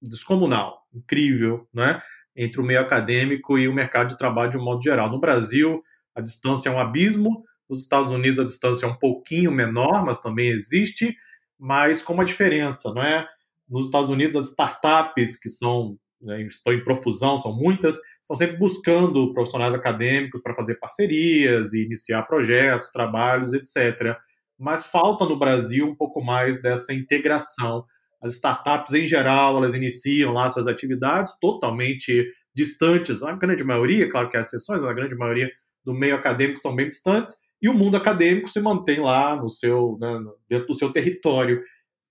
descomunal, 0.01 0.82
incrível, 0.95 1.69
né? 1.73 2.01
entre 2.35 2.61
o 2.61 2.65
meio 2.65 2.81
acadêmico 2.81 3.59
e 3.59 3.69
o 3.69 3.75
mercado 3.75 4.09
de 4.09 4.19
trabalho 4.19 4.51
de 4.51 4.57
um 4.57 4.65
modo 4.65 4.83
geral. 4.83 5.11
No 5.11 5.21
Brasil, 5.21 5.83
a 6.15 6.21
distância 6.21 6.69
é 6.69 6.73
um 6.73 6.79
abismo, 6.79 7.45
nos 7.69 7.81
Estados 7.81 8.11
Unidos 8.11 8.39
a 8.39 8.45
distância 8.45 8.87
é 8.87 8.89
um 8.89 8.97
pouquinho 8.97 9.51
menor, 9.51 10.05
mas 10.05 10.21
também 10.21 10.49
existe, 10.49 11.17
mas 11.59 12.03
com 12.03 12.13
uma 12.15 12.25
diferença, 12.25 12.93
não 12.93 13.03
é? 13.03 13.27
Nos 13.69 13.87
Estados 13.87 14.11
Unidos 14.11 14.37
as 14.37 14.49
startups 14.49 15.39
que 15.39 15.49
são 15.49 15.97
né, 16.21 16.43
estão 16.43 16.73
em 16.73 16.85
profusão, 16.85 17.37
são 17.37 17.55
muitas, 17.55 17.99
estão 18.21 18.37
sempre 18.37 18.57
buscando 18.57 19.33
profissionais 19.33 19.75
acadêmicos 19.75 20.41
para 20.41 20.55
fazer 20.55 20.77
parcerias 20.77 21.73
e 21.73 21.83
iniciar 21.83 22.23
projetos, 22.23 22.91
trabalhos, 22.91 23.53
etc. 23.53 24.17
Mas 24.59 24.87
falta 24.87 25.25
no 25.25 25.39
Brasil 25.39 25.87
um 25.87 25.97
pouco 25.97 26.23
mais 26.23 26.63
dessa 26.63 26.95
integração. 26.95 27.85
As 28.23 28.35
startups, 28.35 28.95
em 28.95 29.07
geral, 29.07 29.57
elas 29.57 29.75
iniciam 29.75 30.33
lá 30.33 30.49
suas 30.49 30.67
atividades 30.67 31.35
totalmente 31.41 32.27
distantes, 32.55 33.23
a 33.23 33.33
grande 33.33 33.65
maioria, 33.65 34.09
claro 34.11 34.29
que 34.29 34.37
há 34.37 34.41
exceções, 34.41 34.81
mas 34.81 34.91
a 34.91 34.95
grande 34.95 35.17
maioria 35.17 35.51
do 35.85 35.93
meio 35.95 36.15
acadêmico 36.15 36.59
estão 36.59 36.75
bem 36.75 36.87
distantes, 36.87 37.35
e 37.61 37.69
o 37.69 37.75
mundo 37.75 37.97
acadêmico 37.97 38.49
se 38.49 38.61
mantém 38.61 39.01
lá 39.01 39.37
no 39.37 39.49
seu, 39.49 39.97
né, 40.01 40.19
dentro 40.49 40.69
do 40.69 40.75
seu 40.75 40.93
território. 40.93 41.63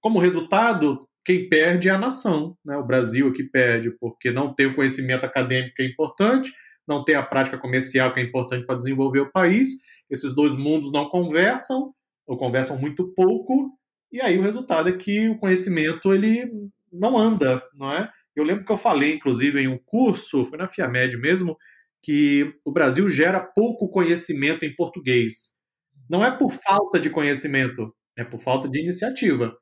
Como 0.02 0.19
resultado, 0.19 1.08
quem 1.24 1.47
perde 1.47 1.89
é 1.89 1.91
a 1.91 1.97
nação. 1.97 2.58
Né? 2.65 2.76
O 2.78 2.86
Brasil 2.86 3.30
é 3.30 3.32
que 3.32 3.43
perde, 3.43 3.91
porque 4.00 4.32
não 4.32 4.54
tem 4.54 4.65
o 4.65 4.76
conhecimento 4.76 5.26
acadêmico 5.26 5.76
que 5.76 5.84
é 5.84 5.86
importante, 5.86 6.52
não 6.88 7.04
tem 7.04 7.15
a 7.15 7.24
prática 7.24 7.58
comercial 7.58 8.13
que 8.13 8.19
é 8.19 8.24
importante 8.24 8.65
para 8.65 8.76
desenvolver 8.76 9.19
o 9.19 9.32
país. 9.32 9.69
Esses 10.10 10.34
dois 10.34 10.56
mundos 10.56 10.91
não 10.91 11.10
conversam, 11.10 11.93
ou 12.26 12.38
conversam 12.38 12.78
muito 12.78 13.13
pouco, 13.13 13.78
e 14.12 14.21
aí 14.21 14.38
o 14.38 14.41
resultado 14.41 14.89
é 14.89 14.97
que 14.97 15.30
o 15.30 15.38
conhecimento 15.38 16.13
ele 16.13 16.50
não 16.91 17.17
anda, 17.17 17.63
não 17.74 17.91
é? 17.91 18.12
Eu 18.36 18.43
lembro 18.43 18.65
que 18.65 18.71
eu 18.71 18.78
falei, 18.78 19.13
inclusive, 19.13 19.60
em 19.60 19.67
um 19.67 19.78
curso, 19.78 20.45
foi 20.45 20.58
na 20.58 20.67
FIAMED 20.67 21.17
mesmo, 21.17 21.58
que 22.04 22.54
o 22.65 22.71
Brasil 22.71 23.10
gera 23.10 23.39
pouco 23.39 23.89
conhecimento 23.89 24.65
em 24.65 24.76
português. 24.76 25.60
Não 26.10 26.26
é 26.26 26.32
por 26.32 26.52
falta 26.52 27.00
de 27.00 27.10
conhecimento, 27.10 27.93
é 28.17 28.24
por 28.24 28.39
falta 28.39 28.67
de 28.67 28.80
iniciativa. 28.80 29.56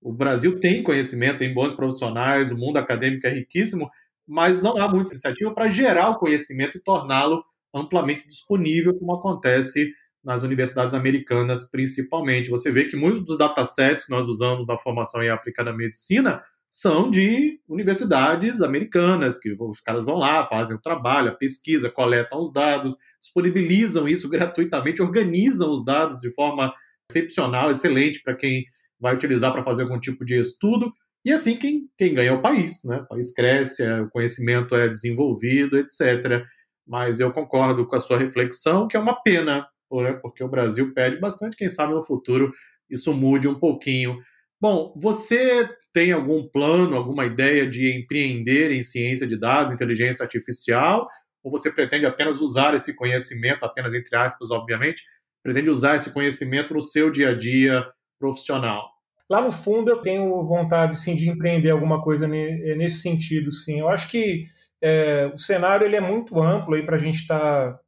O 0.00 0.12
Brasil 0.12 0.58
tem 0.58 0.82
conhecimento, 0.82 1.38
tem 1.38 1.54
bons 1.54 1.74
profissionais, 1.74 2.50
o 2.50 2.56
mundo 2.56 2.78
acadêmico 2.78 3.26
é 3.26 3.30
riquíssimo, 3.30 3.88
mas 4.26 4.62
não 4.62 4.76
há 4.76 4.88
muita 4.88 5.12
iniciativa 5.12 5.54
para 5.54 5.68
gerar 5.68 6.10
o 6.10 6.18
conhecimento 6.18 6.76
e 6.76 6.82
torná-lo 6.82 7.44
amplamente 7.74 8.26
disponível, 8.26 8.98
como 8.98 9.14
acontece 9.14 9.92
nas 10.24 10.42
universidades 10.42 10.94
americanas, 10.94 11.68
principalmente. 11.68 12.50
Você 12.50 12.70
vê 12.70 12.84
que 12.84 12.96
muitos 12.96 13.24
dos 13.24 13.36
datasets 13.36 14.04
que 14.04 14.10
nós 14.10 14.28
usamos 14.28 14.66
na 14.66 14.78
formação 14.78 15.22
em 15.22 15.30
aplicada 15.30 15.72
medicina 15.72 16.40
são 16.70 17.10
de 17.10 17.60
universidades 17.68 18.62
americanas, 18.62 19.38
que 19.38 19.54
os 19.58 19.80
caras 19.80 20.06
vão 20.06 20.16
lá, 20.16 20.46
fazem 20.46 20.74
o 20.74 20.80
trabalho, 20.80 21.28
a 21.28 21.34
pesquisa, 21.34 21.90
coletam 21.90 22.40
os 22.40 22.50
dados, 22.50 22.96
disponibilizam 23.20 24.08
isso 24.08 24.26
gratuitamente, 24.28 25.02
organizam 25.02 25.70
os 25.70 25.84
dados 25.84 26.18
de 26.18 26.32
forma 26.32 26.72
excepcional, 27.10 27.70
excelente 27.70 28.22
para 28.22 28.34
quem 28.34 28.64
vai 28.98 29.14
utilizar 29.14 29.52
para 29.52 29.64
fazer 29.64 29.82
algum 29.82 30.00
tipo 30.00 30.24
de 30.24 30.38
estudo. 30.38 30.90
E 31.24 31.30
assim 31.30 31.56
quem, 31.56 31.88
quem 31.98 32.14
ganha 32.14 32.30
é 32.30 32.32
o 32.32 32.40
país, 32.40 32.82
né? 32.84 32.98
O 33.02 33.06
país 33.06 33.34
cresce, 33.34 33.82
é, 33.82 34.00
o 34.00 34.08
conhecimento 34.08 34.74
é 34.74 34.88
desenvolvido, 34.88 35.76
etc. 35.78 36.42
Mas 36.86 37.20
eu 37.20 37.30
concordo 37.32 37.86
com 37.86 37.96
a 37.96 38.00
sua 38.00 38.16
reflexão, 38.18 38.88
que 38.88 38.96
é 38.96 39.00
uma 39.00 39.20
pena, 39.22 39.66
né? 40.00 40.12
porque 40.12 40.42
o 40.42 40.48
Brasil 40.48 40.94
pede 40.94 41.18
bastante, 41.18 41.56
quem 41.56 41.68
sabe 41.68 41.92
no 41.92 42.04
futuro 42.04 42.52
isso 42.88 43.12
mude 43.12 43.48
um 43.48 43.58
pouquinho. 43.58 44.18
Bom, 44.60 44.94
você 44.96 45.68
tem 45.92 46.12
algum 46.12 46.46
plano, 46.46 46.96
alguma 46.96 47.26
ideia 47.26 47.68
de 47.68 47.96
empreender 47.96 48.70
em 48.70 48.82
ciência 48.82 49.26
de 49.26 49.36
dados, 49.36 49.72
inteligência 49.72 50.22
artificial, 50.22 51.08
ou 51.42 51.50
você 51.50 51.70
pretende 51.70 52.06
apenas 52.06 52.40
usar 52.40 52.74
esse 52.74 52.94
conhecimento, 52.94 53.64
apenas 53.64 53.92
entre 53.92 54.16
aspas, 54.16 54.50
obviamente, 54.50 55.02
pretende 55.42 55.68
usar 55.68 55.96
esse 55.96 56.12
conhecimento 56.12 56.72
no 56.72 56.80
seu 56.80 57.10
dia 57.10 57.30
a 57.30 57.34
dia 57.34 57.84
profissional? 58.18 58.88
Lá 59.28 59.40
no 59.40 59.50
fundo, 59.50 59.90
eu 59.90 59.96
tenho 59.96 60.44
vontade 60.44 60.96
sim 60.98 61.16
de 61.16 61.28
empreender 61.28 61.70
alguma 61.70 62.02
coisa 62.02 62.28
nesse 62.28 63.00
sentido, 63.00 63.50
sim. 63.50 63.80
Eu 63.80 63.88
acho 63.88 64.08
que 64.10 64.46
é, 64.80 65.30
o 65.32 65.38
cenário 65.38 65.86
ele 65.86 65.96
é 65.96 66.00
muito 66.00 66.40
amplo 66.40 66.74
aí 66.74 66.84
para 66.84 66.96
a 66.96 66.98
gente 66.98 67.22
estar 67.22 67.38
tá 67.72 67.80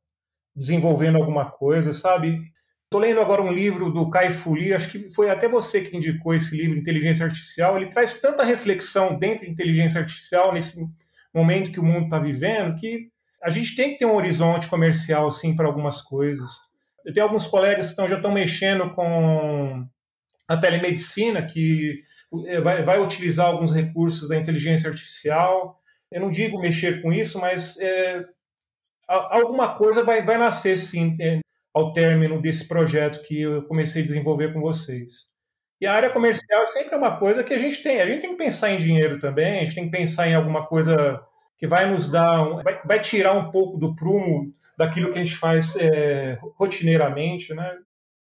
desenvolvendo 0.55 1.17
alguma 1.17 1.51
coisa, 1.51 1.93
sabe? 1.93 2.41
Estou 2.85 3.01
lendo 3.01 3.21
agora 3.21 3.43
um 3.43 3.53
livro 3.53 3.91
do 3.91 4.09
Kai 4.09 4.31
Fu 4.31 4.55
Lee, 4.55 4.73
acho 4.73 4.89
que 4.89 5.11
foi 5.13 5.29
até 5.29 5.49
você 5.49 5.81
que 5.81 5.97
indicou 5.97 6.33
esse 6.35 6.57
livro, 6.57 6.79
Inteligência 6.79 7.25
Artificial. 7.25 7.77
Ele 7.77 7.91
traz 7.91 8.15
tanta 8.15 8.45
reflexão 8.45 9.19
dentro 9.19 9.45
de 9.45 9.51
inteligência 9.51 10.01
artificial 10.01 10.53
nesse 10.53 10.79
momento 11.35 11.73
que 11.73 11.81
o 11.81 11.83
mundo 11.83 12.05
está 12.05 12.19
vivendo 12.21 12.79
que 12.79 13.09
a 13.43 13.51
gente 13.51 13.77
tem 13.77 13.91
que 13.91 13.99
ter 13.99 14.07
um 14.07 14.15
horizonte 14.15 14.69
comercial 14.69 15.31
sim 15.31 15.55
para 15.55 15.67
algumas 15.67 16.01
coisas. 16.01 16.51
Eu 17.05 17.13
tenho 17.13 17.27
alguns 17.27 17.47
colegas 17.47 17.87
que 17.87 17.91
estão, 17.91 18.09
já 18.09 18.17
estão 18.17 18.33
mexendo 18.33 18.95
com 18.95 19.87
a 20.49 20.57
telemedicina, 20.57 21.45
que 21.45 22.03
eh, 22.47 22.61
vai, 22.61 22.83
vai, 22.83 22.99
utilizar 22.99 23.47
alguns 23.47 23.75
recursos 23.75 24.29
da 24.29 24.37
inteligência 24.37 24.89
artificial. 24.89 25.79
Eu 26.11 26.23
não 26.23 26.31
digo 26.31 26.59
mexer 26.59 27.03
com 27.03 27.13
isso, 27.13 27.39
mas 27.39 27.77
é, 27.79 28.25
alguma 29.09 29.75
coisa 29.77 30.03
vai, 30.03 30.23
vai 30.23 30.39
nascer 30.39 30.77
sim 30.79 31.17
é, 31.21 31.41
ao 31.75 31.93
término 31.93 32.41
desse 32.41 32.67
projeto 32.67 33.23
que 33.23 33.43
eu 33.43 33.63
comecei 33.65 34.03
a 34.03 34.07
desenvolver 34.07 34.53
com 34.53 34.61
vocês. 34.61 35.33
E 35.81 35.87
a 35.87 35.93
área 35.93 36.11
comercial 36.11 36.63
é 36.63 36.67
sempre 36.67 36.97
uma 36.97 37.19
coisa 37.19 37.43
que 37.43 37.53
a 37.53 37.59
gente 37.59 37.83
tem. 37.83 38.01
A 38.01 38.07
gente 38.07 38.23
tem 38.23 38.31
que 38.31 38.43
pensar 38.43 38.71
em 38.71 38.79
dinheiro 38.79 39.19
também, 39.19 39.59
a 39.59 39.65
gente 39.65 39.75
tem 39.75 39.85
que 39.85 39.91
pensar 39.91 40.29
em 40.29 40.35
alguma 40.35 40.67
coisa 40.67 41.21
que 41.59 41.67
vai 41.67 41.91
nos 41.91 42.09
dar, 42.09 42.43
um, 42.43 42.63
vai, 42.63 42.81
vai, 42.85 43.01
tirar 43.01 43.33
um 43.33 43.51
pouco 43.51 43.77
do 43.77 43.95
prumo 43.95 44.53
daquilo 44.79 45.13
que 45.13 45.19
a 45.19 45.25
gente 45.25 45.37
faz 45.37 45.75
é, 45.77 46.39
rotineiramente, 46.59 47.53
né? 47.55 47.71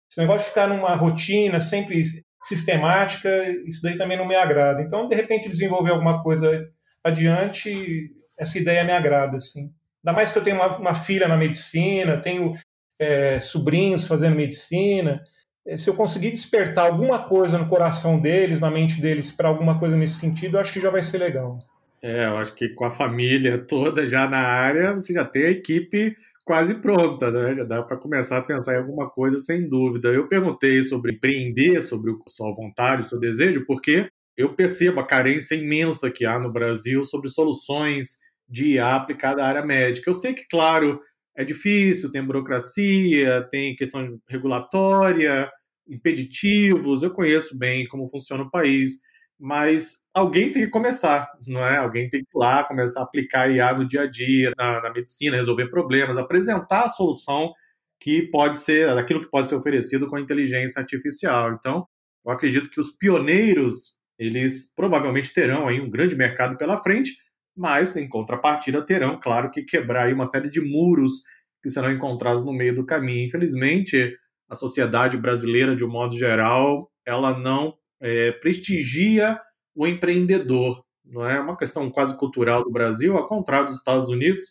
Esse 0.10 0.20
negócio 0.20 0.46
de 0.46 0.50
ficar 0.50 0.68
numa 0.68 0.96
rotina 0.96 1.62
sempre 1.62 2.04
sistemática, 2.44 3.30
isso 3.68 3.82
daí 3.82 3.98
também 3.98 4.18
não 4.18 4.28
me 4.28 4.36
agrada. 4.36 4.82
Então, 4.82 5.08
de 5.08 5.16
repente, 5.16 5.50
desenvolver 5.50 5.92
alguma 5.92 6.24
coisa 6.24 6.68
adiante, 7.04 8.12
essa 8.38 8.58
ideia 8.58 8.84
me 8.84 8.92
agrada, 8.92 9.38
assim. 9.38 9.72
Ainda 10.04 10.16
mais 10.16 10.32
que 10.32 10.38
eu 10.38 10.44
tenho 10.44 10.56
uma, 10.56 10.78
uma 10.78 10.96
filha 10.96 11.28
na 11.28 11.38
medicina, 11.38 12.22
tenho 12.22 12.56
é, 13.00 13.40
sobrinhos 13.40 14.08
fazendo 14.08 14.36
medicina. 14.36 15.22
É, 15.66 15.78
se 15.78 15.90
eu 15.90 15.94
conseguir 15.94 16.32
despertar 16.32 16.86
alguma 16.86 17.28
coisa 17.28 17.58
no 17.58 17.68
coração 17.68 18.20
deles, 18.20 18.60
na 18.60 18.72
mente 18.72 19.00
deles, 19.00 19.32
para 19.32 19.48
alguma 19.48 19.78
coisa 19.78 19.96
nesse 19.96 20.16
sentido, 20.16 20.58
eu 20.58 20.62
acho 20.62 20.74
que 20.74 20.82
já 20.82 20.90
vai 20.90 21.02
ser 21.02 21.18
legal. 21.18 21.58
É, 22.02 22.26
eu 22.26 22.38
acho 22.38 22.54
que 22.56 22.70
com 22.70 22.86
a 22.86 22.92
família 22.92 23.58
toda 23.66 24.06
já 24.06 24.28
na 24.28 24.40
área, 24.40 24.94
você 24.94 25.14
já 25.14 25.26
tem 25.26 25.44
a 25.44 25.52
equipe 25.52 26.16
quase 26.46 26.76
pronta, 26.76 27.30
né? 27.30 27.56
Já 27.56 27.64
dá 27.64 27.84
para 27.84 27.98
começar 27.98 28.38
a 28.38 28.42
pensar 28.42 28.74
em 28.74 28.78
alguma 28.78 29.10
coisa 29.10 29.38
sem 29.38 29.68
dúvida. 29.68 30.10
Eu 30.10 30.28
perguntei 30.28 30.82
sobre 30.82 31.14
empreender, 31.14 31.82
sobre 31.82 32.12
a 32.12 32.16
sua 32.28 32.54
vontade, 32.56 33.02
o 33.02 33.06
seu 33.06 33.20
desejo, 33.20 33.66
porque 33.68 34.10
eu 34.36 34.56
percebo 34.56 35.00
a 35.00 35.06
carência 35.06 35.54
imensa 35.54 36.10
que 36.10 36.26
há 36.26 36.40
no 36.40 36.52
Brasil 36.52 37.04
sobre 37.04 37.30
soluções 37.30 38.18
de 38.50 38.74
IA 38.74 38.96
aplicada 38.96 39.44
à 39.44 39.48
área 39.48 39.66
médica. 39.66 40.10
Eu 40.10 40.14
sei 40.14 40.34
que, 40.34 40.48
claro, 40.48 41.00
é 41.36 41.44
difícil, 41.46 42.12
tem 42.12 42.24
burocracia, 42.24 43.48
tem 43.50 43.76
questão 43.76 44.20
regulatória, 44.28 45.50
impeditivos, 45.88 47.04
eu 47.04 47.12
conheço 47.12 47.58
bem 47.58 47.88
como 47.88 48.10
funciona 48.10 48.44
o 48.44 48.52
país, 48.52 49.00
mas 49.40 50.06
alguém 50.14 50.52
tem 50.52 50.64
que 50.66 50.70
começar, 50.70 51.30
não 51.48 51.66
é? 51.66 51.78
Alguém 51.78 52.10
tem 52.10 52.22
que 52.22 52.28
ir 52.36 52.40
lá, 52.40 52.64
começar 52.64 53.00
a 53.00 53.04
aplicar 53.04 53.50
IA 53.50 53.74
no 53.74 53.88
dia 53.88 54.02
a 54.02 54.06
dia, 54.06 54.52
na, 54.58 54.82
na 54.82 54.92
medicina, 54.92 55.38
resolver 55.38 55.70
problemas, 55.70 56.18
apresentar 56.18 56.84
a 56.84 56.90
solução 56.90 57.54
que 58.00 58.24
pode 58.24 58.58
ser, 58.58 58.88
daquilo 58.88 59.22
que 59.22 59.30
pode 59.30 59.48
ser 59.48 59.56
oferecido 59.56 60.08
com 60.08 60.18
a 60.18 60.22
inteligência 60.22 60.82
artificial. 60.82 61.54
Então, 61.54 61.88
eu 62.26 62.32
acredito 62.32 62.70
que 62.70 62.80
os 62.80 62.92
pioneiros, 62.92 63.98
eles 64.18 64.74
provavelmente 64.76 65.34
terão 65.34 65.68
aí 65.68 65.80
um 65.80 65.90
grande 65.90 66.16
mercado 66.16 66.58
pela 66.58 66.82
frente, 66.82 67.14
mas 67.60 67.96
em 67.98 68.08
contrapartida 68.08 68.82
terão, 68.82 69.20
claro, 69.20 69.52
que 69.52 69.64
quebrar 69.64 70.12
uma 70.14 70.26
série 70.26 70.50
de 70.50 70.62
muros 70.62 71.24
que 71.62 71.70
serão 71.70 71.92
encontrados 71.92 72.46
no 72.46 72.54
meio 72.54 72.74
do 72.74 72.86
caminho. 72.86 73.28
Infelizmente, 73.28 74.16
a 74.50 74.56
sociedade 74.56 75.18
brasileira, 75.18 75.76
de 75.76 75.84
um 75.84 75.90
modo 75.90 76.18
geral, 76.18 76.90
ela 77.06 77.38
não 77.38 77.74
é, 78.02 78.32
prestigia 78.32 79.40
o 79.76 79.86
empreendedor. 79.86 80.84
Não 81.04 81.28
é 81.28 81.38
uma 81.40 81.58
questão 81.58 81.90
quase 81.90 82.18
cultural 82.18 82.64
do 82.64 82.72
Brasil, 82.72 83.18
ao 83.18 83.28
contrário 83.28 83.68
dos 83.68 83.78
Estados 83.78 84.08
Unidos, 84.08 84.46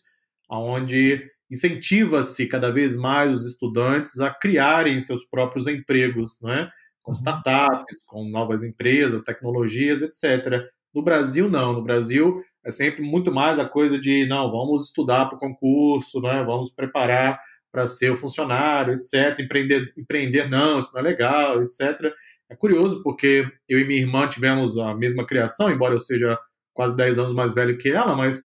onde 0.47 1.25
incentiva-se 1.49 2.45
cada 2.45 2.71
vez 2.71 2.95
mais 2.95 3.37
os 3.37 3.45
estudantes 3.45 4.19
a 4.19 4.29
criarem 4.29 5.01
seus 5.01 5.25
próprios 5.25 5.65
empregos, 5.65 6.37
não 6.39 6.51
é? 6.51 6.69
com 7.01 7.11
uhum. 7.11 7.17
startups, 7.17 8.03
com 8.05 8.29
novas 8.29 8.63
empresas, 8.63 9.23
tecnologias, 9.23 10.03
etc. 10.03 10.63
No 10.93 11.01
Brasil, 11.01 11.49
não. 11.49 11.73
No 11.73 11.83
Brasil, 11.83 12.43
é 12.65 12.71
sempre 12.71 13.01
muito 13.01 13.31
mais 13.31 13.59
a 13.59 13.65
coisa 13.65 13.99
de, 13.99 14.27
não, 14.27 14.51
vamos 14.51 14.87
estudar 14.87 15.25
para 15.27 15.35
o 15.35 15.39
concurso, 15.39 16.21
né? 16.21 16.43
vamos 16.43 16.71
preparar 16.71 17.39
para 17.71 17.87
ser 17.87 18.11
o 18.11 18.17
funcionário, 18.17 18.93
etc. 18.95 19.39
Empreender, 19.39 19.93
empreender, 19.97 20.49
não, 20.49 20.79
isso 20.79 20.91
não 20.93 20.99
é 20.99 21.03
legal, 21.03 21.61
etc. 21.63 22.11
É 22.49 22.55
curioso 22.55 23.01
porque 23.03 23.47
eu 23.67 23.79
e 23.79 23.85
minha 23.85 24.01
irmã 24.01 24.27
tivemos 24.27 24.77
a 24.77 24.95
mesma 24.95 25.25
criação, 25.25 25.69
embora 25.69 25.93
eu 25.93 25.99
seja 25.99 26.37
quase 26.73 26.95
10 26.95 27.19
anos 27.19 27.33
mais 27.33 27.53
velho 27.53 27.77
que 27.77 27.89
ela, 27.89 28.15
mas 28.15 28.43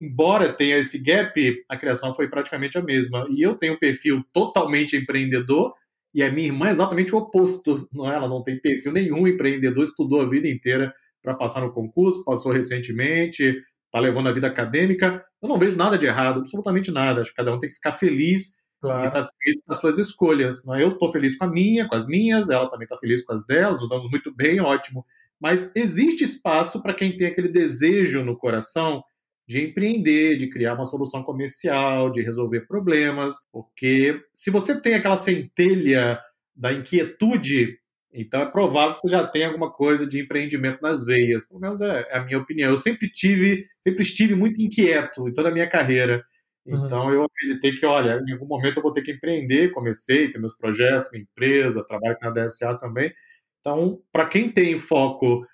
embora 0.00 0.52
tenha 0.52 0.76
esse 0.78 1.02
gap, 1.02 1.64
a 1.68 1.76
criação 1.76 2.14
foi 2.14 2.28
praticamente 2.28 2.76
a 2.76 2.82
mesma. 2.82 3.26
E 3.30 3.42
eu 3.42 3.54
tenho 3.54 3.74
um 3.74 3.78
perfil 3.78 4.22
totalmente 4.32 4.96
empreendedor 4.96 5.72
e 6.14 6.22
a 6.22 6.30
minha 6.30 6.48
irmã 6.48 6.68
é 6.68 6.70
exatamente 6.70 7.14
o 7.14 7.18
oposto. 7.18 7.88
Não 7.92 8.10
é? 8.10 8.14
Ela 8.14 8.28
não 8.28 8.42
tem 8.42 8.60
perfil 8.60 8.92
nenhum 8.92 9.26
empreendedor, 9.26 9.84
estudou 9.84 10.20
a 10.20 10.28
vida 10.28 10.48
inteira 10.48 10.92
para 11.26 11.34
passar 11.34 11.60
no 11.60 11.72
concurso, 11.72 12.24
passou 12.24 12.52
recentemente, 12.52 13.60
está 13.86 13.98
levando 13.98 14.28
a 14.28 14.32
vida 14.32 14.46
acadêmica. 14.46 15.24
Eu 15.42 15.48
não 15.48 15.58
vejo 15.58 15.76
nada 15.76 15.98
de 15.98 16.06
errado, 16.06 16.38
absolutamente 16.38 16.92
nada. 16.92 17.20
Acho 17.20 17.30
que 17.30 17.36
cada 17.36 17.52
um 17.52 17.58
tem 17.58 17.68
que 17.68 17.74
ficar 17.74 17.90
feliz 17.90 18.52
claro. 18.80 19.04
e 19.04 19.08
satisfeito 19.08 19.60
com 19.66 19.72
as 19.72 19.80
suas 19.80 19.98
escolhas. 19.98 20.64
Não 20.64 20.76
é? 20.76 20.84
Eu 20.84 20.90
estou 20.90 21.10
feliz 21.10 21.36
com 21.36 21.44
a 21.44 21.48
minha, 21.48 21.88
com 21.88 21.96
as 21.96 22.06
minhas, 22.06 22.48
ela 22.48 22.70
também 22.70 22.84
está 22.84 22.96
feliz 22.96 23.24
com 23.24 23.32
as 23.32 23.44
delas, 23.44 23.82
estamos 23.82 24.08
muito 24.08 24.32
bem, 24.32 24.60
ótimo. 24.60 25.04
Mas 25.40 25.72
existe 25.74 26.22
espaço 26.22 26.80
para 26.80 26.94
quem 26.94 27.16
tem 27.16 27.26
aquele 27.26 27.48
desejo 27.48 28.22
no 28.22 28.38
coração 28.38 29.02
de 29.48 29.60
empreender, 29.60 30.36
de 30.36 30.48
criar 30.48 30.74
uma 30.74 30.86
solução 30.86 31.24
comercial, 31.24 32.08
de 32.12 32.22
resolver 32.22 32.68
problemas, 32.68 33.34
porque 33.50 34.20
se 34.32 34.48
você 34.48 34.80
tem 34.80 34.94
aquela 34.94 35.16
centelha 35.16 36.20
da 36.54 36.72
inquietude, 36.72 37.78
então 38.12 38.40
é 38.40 38.46
provável 38.46 38.94
que 38.94 39.00
você 39.00 39.08
já 39.08 39.26
tenha 39.26 39.48
alguma 39.48 39.70
coisa 39.70 40.06
de 40.06 40.20
empreendimento 40.20 40.80
nas 40.80 41.04
veias. 41.04 41.46
Pelo 41.46 41.60
menos 41.60 41.80
é, 41.80 42.06
é 42.10 42.18
a 42.18 42.24
minha 42.24 42.38
opinião. 42.38 42.70
Eu 42.70 42.78
sempre 42.78 43.10
tive, 43.10 43.66
sempre 43.80 44.02
estive 44.02 44.34
muito 44.34 44.60
inquieto 44.60 45.28
em 45.28 45.32
toda 45.32 45.48
a 45.48 45.52
minha 45.52 45.68
carreira. 45.68 46.24
Então 46.66 47.06
uhum. 47.06 47.12
eu 47.12 47.24
acreditei 47.24 47.72
que, 47.74 47.86
olha, 47.86 48.20
em 48.26 48.32
algum 48.32 48.46
momento 48.46 48.78
eu 48.78 48.82
vou 48.82 48.92
ter 48.92 49.02
que 49.02 49.12
empreender. 49.12 49.72
Comecei, 49.72 50.30
ter 50.30 50.38
meus 50.38 50.56
projetos, 50.56 51.10
minha 51.12 51.24
empresa, 51.24 51.84
trabalho 51.84 52.16
com 52.18 52.28
a 52.28 52.30
DSA 52.30 52.78
também. 52.78 53.12
Então, 53.60 54.00
para 54.12 54.26
quem 54.26 54.50
tem 54.50 54.78
foco 54.78 55.44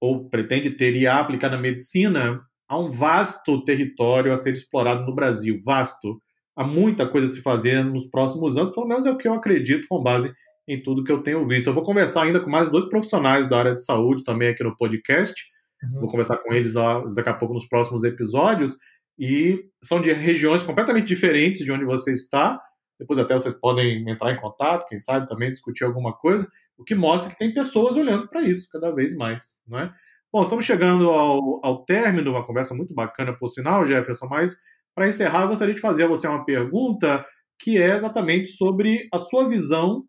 ou 0.00 0.28
pretende 0.28 0.70
ter 0.70 0.96
e 0.96 1.06
aplicar 1.06 1.48
na 1.48 1.58
medicina, 1.58 2.40
há 2.68 2.76
um 2.76 2.90
vasto 2.90 3.62
território 3.62 4.32
a 4.32 4.36
ser 4.36 4.52
explorado 4.52 5.06
no 5.06 5.14
Brasil, 5.14 5.60
vasto. 5.64 6.20
Há 6.56 6.64
muita 6.64 7.08
coisa 7.08 7.28
a 7.28 7.30
se 7.30 7.40
fazer 7.40 7.84
nos 7.84 8.06
próximos 8.06 8.58
anos, 8.58 8.74
pelo 8.74 8.86
menos 8.86 9.06
é 9.06 9.10
o 9.10 9.16
que 9.16 9.28
eu 9.28 9.32
acredito 9.32 9.86
com 9.88 10.02
base 10.02 10.34
em 10.68 10.82
tudo 10.82 11.04
que 11.04 11.12
eu 11.12 11.22
tenho 11.22 11.46
visto. 11.46 11.66
Eu 11.66 11.74
vou 11.74 11.82
conversar 11.82 12.24
ainda 12.24 12.40
com 12.40 12.50
mais 12.50 12.70
dois 12.70 12.86
profissionais 12.88 13.48
da 13.48 13.58
área 13.58 13.74
de 13.74 13.84
saúde 13.84 14.24
também 14.24 14.48
aqui 14.48 14.62
no 14.62 14.76
podcast. 14.76 15.34
Uhum. 15.82 16.00
Vou 16.00 16.08
conversar 16.08 16.38
com 16.38 16.52
eles 16.52 16.74
lá, 16.74 17.02
daqui 17.14 17.28
a 17.28 17.34
pouco 17.34 17.54
nos 17.54 17.66
próximos 17.66 18.04
episódios. 18.04 18.76
E 19.18 19.64
são 19.82 20.00
de 20.00 20.12
regiões 20.12 20.62
completamente 20.62 21.06
diferentes 21.06 21.64
de 21.64 21.72
onde 21.72 21.84
você 21.84 22.12
está. 22.12 22.60
Depois 22.98 23.18
até 23.18 23.34
vocês 23.34 23.54
podem 23.54 24.08
entrar 24.08 24.32
em 24.32 24.40
contato, 24.40 24.86
quem 24.88 24.98
sabe 24.98 25.26
também 25.26 25.50
discutir 25.50 25.84
alguma 25.84 26.12
coisa, 26.12 26.46
o 26.78 26.84
que 26.84 26.94
mostra 26.94 27.30
que 27.30 27.38
tem 27.38 27.52
pessoas 27.52 27.96
olhando 27.96 28.28
para 28.28 28.42
isso 28.42 28.68
cada 28.70 28.94
vez 28.94 29.16
mais, 29.16 29.58
não 29.66 29.80
é? 29.80 29.92
Bom, 30.32 30.42
estamos 30.42 30.64
chegando 30.64 31.10
ao, 31.10 31.60
ao 31.64 31.84
término, 31.84 32.30
uma 32.30 32.46
conversa 32.46 32.74
muito 32.74 32.94
bacana, 32.94 33.36
por 33.36 33.48
sinal, 33.48 33.84
Jefferson, 33.84 34.28
mas 34.28 34.56
para 34.94 35.08
encerrar, 35.08 35.42
eu 35.42 35.48
gostaria 35.48 35.74
de 35.74 35.80
fazer 35.80 36.04
a 36.04 36.08
você 36.08 36.28
uma 36.28 36.44
pergunta 36.44 37.24
que 37.58 37.76
é 37.76 37.94
exatamente 37.94 38.50
sobre 38.50 39.08
a 39.12 39.18
sua 39.18 39.48
visão 39.48 40.04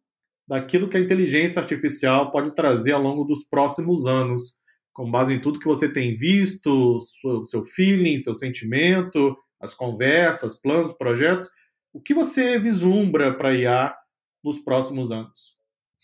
daquilo 0.48 0.90
que 0.90 0.98
a 0.98 1.00
inteligência 1.00 1.62
artificial 1.62 2.32
pode 2.32 2.54
trazer 2.54 2.92
ao 2.94 3.02
longo 3.02 3.24
dos 3.24 3.44
próximos 3.44 4.06
anos, 4.06 4.58
com 4.94 5.10
base 5.10 5.34
em 5.34 5.42
tudo 5.42 5.60
que 5.60 5.68
você 5.68 5.92
tem 5.92 6.16
visto, 6.16 6.98
seu, 7.46 7.64
feeling, 7.64 8.20
seu 8.20 8.36
sentimento, 8.36 9.36
as 9.60 9.74
conversas, 9.74 10.60
planos, 10.60 10.94
projetos. 10.94 11.50
O 11.94 12.02
que 12.02 12.14
você 12.14 12.60
vislumbra 12.60 13.36
para 13.36 13.50
a 13.50 13.56
IA 13.56 13.96
nos 14.44 14.60
próximos 14.60 15.12
anos? 15.12 15.54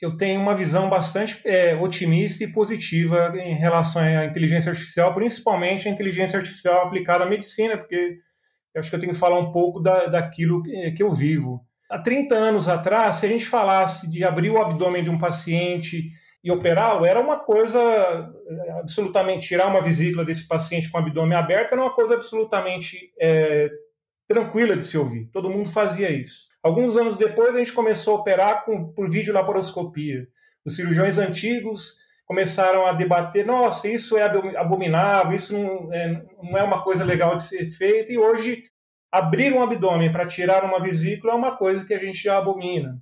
eu 0.01 0.15
tenho 0.15 0.39
uma 0.39 0.55
visão 0.55 0.89
bastante 0.89 1.41
é, 1.45 1.75
otimista 1.75 2.43
e 2.43 2.51
positiva 2.51 3.33
em 3.35 3.53
relação 3.53 4.01
à 4.01 4.25
inteligência 4.25 4.69
artificial, 4.69 5.13
principalmente 5.13 5.87
a 5.87 5.91
inteligência 5.91 6.37
artificial 6.37 6.87
aplicada 6.87 7.25
à 7.25 7.29
medicina, 7.29 7.77
porque 7.77 8.17
eu 8.73 8.79
acho 8.79 8.89
que 8.89 8.95
eu 8.95 8.99
tenho 8.99 9.11
que 9.11 9.19
falar 9.19 9.39
um 9.39 9.51
pouco 9.51 9.81
da, 9.81 10.05
daquilo 10.05 10.63
que, 10.63 10.91
que 10.91 11.03
eu 11.03 11.11
vivo. 11.11 11.65
Há 11.89 11.97
30 11.97 12.35
anos 12.35 12.67
atrás, 12.67 13.15
se 13.15 13.25
a 13.25 13.29
gente 13.29 13.47
falasse 13.47 14.07
de 14.07 14.23
abrir 14.23 14.51
o 14.51 14.61
abdômen 14.61 15.03
de 15.03 15.09
um 15.09 15.17
paciente 15.17 16.11
e 16.43 16.51
operá-lo, 16.51 17.03
era 17.03 17.19
uma 17.19 17.39
coisa 17.39 18.31
absolutamente 18.79 19.47
tirar 19.47 19.67
uma 19.67 19.81
vesícula 19.81 20.23
desse 20.23 20.47
paciente 20.47 20.89
com 20.89 20.97
o 20.97 21.01
abdômen 21.01 21.37
aberto 21.37 21.73
era 21.73 21.81
uma 21.81 21.93
coisa 21.93 22.13
absolutamente 22.13 23.11
é, 23.19 23.69
tranquila 24.27 24.77
de 24.77 24.85
se 24.85 24.97
ouvir. 24.97 25.29
Todo 25.33 25.49
mundo 25.49 25.69
fazia 25.69 26.11
isso. 26.11 26.47
Alguns 26.61 26.95
anos 26.95 27.17
depois, 27.17 27.55
a 27.55 27.57
gente 27.57 27.73
começou 27.73 28.17
a 28.17 28.19
operar 28.19 28.65
com, 28.65 28.93
por 28.93 29.09
videolaparoscopia. 29.09 30.27
Os 30.63 30.75
cirurgiões 30.75 31.17
antigos 31.17 31.95
começaram 32.25 32.85
a 32.85 32.93
debater: 32.93 33.45
nossa, 33.45 33.87
isso 33.87 34.15
é 34.15 34.23
abominável, 34.57 35.33
isso 35.33 35.51
não 35.53 35.91
é, 35.91 36.23
não 36.43 36.57
é 36.57 36.63
uma 36.63 36.83
coisa 36.83 37.03
legal 37.03 37.35
de 37.35 37.43
ser 37.43 37.65
feita, 37.65 38.13
e 38.13 38.17
hoje 38.17 38.63
abrir 39.11 39.53
um 39.53 39.61
abdômen 39.61 40.11
para 40.11 40.27
tirar 40.27 40.63
uma 40.63 40.79
vesícula 40.79 41.33
é 41.33 41.35
uma 41.35 41.55
coisa 41.55 41.85
que 41.85 41.93
a 41.93 41.99
gente 41.99 42.23
já 42.23 42.37
abomina. 42.37 43.01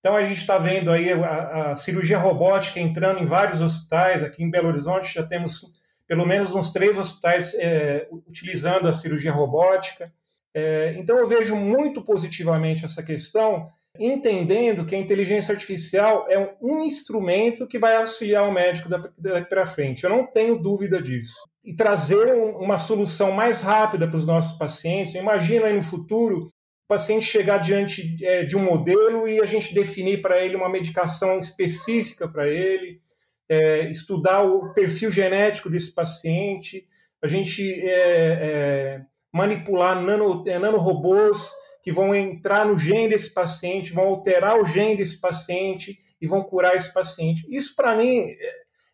Então 0.00 0.16
a 0.16 0.24
gente 0.24 0.40
está 0.42 0.58
vendo 0.58 0.90
aí 0.90 1.10
a, 1.12 1.72
a, 1.72 1.76
cirurgia 1.76 2.18
robótica 2.18 2.78
entrando 2.78 3.20
em 3.20 3.26
vários 3.26 3.60
hospitais. 3.60 4.22
Aqui 4.22 4.42
em 4.42 4.50
Belo 4.50 4.68
Horizonte 4.68 5.14
já 5.14 5.22
temos 5.22 5.62
pelo 6.06 6.26
menos 6.26 6.54
uns 6.54 6.70
três 6.70 6.98
hospitais 6.98 7.54
é, 7.54 8.06
utilizando 8.10 8.86
a 8.86 8.92
cirurgia 8.92 9.32
robótica. 9.32 10.12
É, 10.52 10.94
então 10.98 11.16
eu 11.16 11.26
vejo 11.26 11.56
muito 11.56 12.02
positivamente 12.02 12.84
essa 12.84 13.02
questão, 13.02 13.66
entendendo 13.98 14.84
que 14.84 14.94
a 14.94 14.98
inteligência 14.98 15.52
artificial 15.52 16.26
é 16.28 16.54
um 16.60 16.84
instrumento 16.84 17.66
que 17.66 17.78
vai 17.78 17.96
auxiliar 17.96 18.46
o 18.46 18.52
médico 18.52 18.88
daqui 18.88 19.48
para 19.48 19.66
frente. 19.66 20.04
Eu 20.04 20.10
não 20.10 20.26
tenho 20.26 20.58
dúvida 20.58 21.02
disso. 21.02 21.38
E 21.64 21.74
trazer 21.74 22.34
uma 22.34 22.76
solução 22.76 23.32
mais 23.32 23.60
rápida 23.60 24.06
para 24.06 24.16
os 24.16 24.26
nossos 24.26 24.56
pacientes. 24.58 25.14
Imagina 25.14 25.66
aí 25.66 25.74
no 25.74 25.82
futuro 25.82 26.52
o 26.84 26.86
paciente 26.86 27.24
chegar 27.24 27.58
diante 27.58 28.22
é, 28.22 28.44
de 28.44 28.56
um 28.56 28.62
modelo 28.62 29.26
e 29.26 29.40
a 29.40 29.46
gente 29.46 29.72
definir 29.72 30.20
para 30.20 30.44
ele 30.44 30.54
uma 30.54 30.68
medicação 30.68 31.38
específica 31.38 32.28
para 32.28 32.46
ele, 32.46 33.00
é, 33.48 33.88
estudar 33.88 34.42
o 34.42 34.74
perfil 34.74 35.10
genético 35.10 35.70
desse 35.70 35.94
paciente, 35.94 36.86
a 37.22 37.26
gente 37.26 37.62
é, 37.80 37.88
é 37.88 39.02
manipular 39.32 40.00
nano, 40.02 40.44
é, 40.46 40.58
nanorobôs 40.58 41.50
que 41.82 41.90
vão 41.90 42.14
entrar 42.14 42.66
no 42.66 42.76
gene 42.76 43.08
desse 43.08 43.32
paciente, 43.32 43.92
vão 43.92 44.04
alterar 44.04 44.60
o 44.60 44.64
gene 44.64 44.96
desse 44.96 45.18
paciente 45.18 45.98
e 46.20 46.26
vão 46.26 46.42
curar 46.42 46.74
esse 46.74 46.92
paciente. 46.92 47.46
Isso, 47.48 47.74
para 47.74 47.96
mim, 47.96 48.34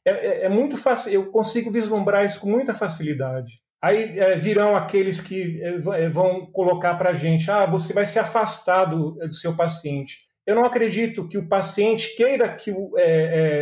é, 0.05 0.11
é, 0.11 0.45
é, 0.45 0.49
muito 0.49 0.77
fácil, 0.77 1.13
eu 1.13 1.31
consigo 1.31 1.71
vislumbrar 1.71 2.25
isso 2.25 2.41
com 2.41 2.49
muita 2.49 2.75
facilidade. 2.75 3.61
Aí 3.83 4.19
é, 4.19 4.37
virão 4.37 4.77
aqueles 4.77 5.21
que 5.21 5.61
é, 5.63 6.05
é 6.05 6.09
vão 6.09 6.47
colocar 6.47 6.95
para 6.95 7.11
a 7.11 7.15
gente: 7.15 7.51
ah, 7.51 7.67
você 7.67 7.93
vai 7.93 8.07
se 8.07 8.19
afastar 8.19 8.87
do, 8.87 9.13
do, 9.13 9.33
seu 9.33 9.55
paciente. 9.55 10.19
Eu 10.47 10.55
não 10.55 10.65
acredito 10.65 11.29
que 11.29 11.39
o 11.39 11.49
paciente 11.49 12.17
queira 12.17 12.53
que, 12.55 12.75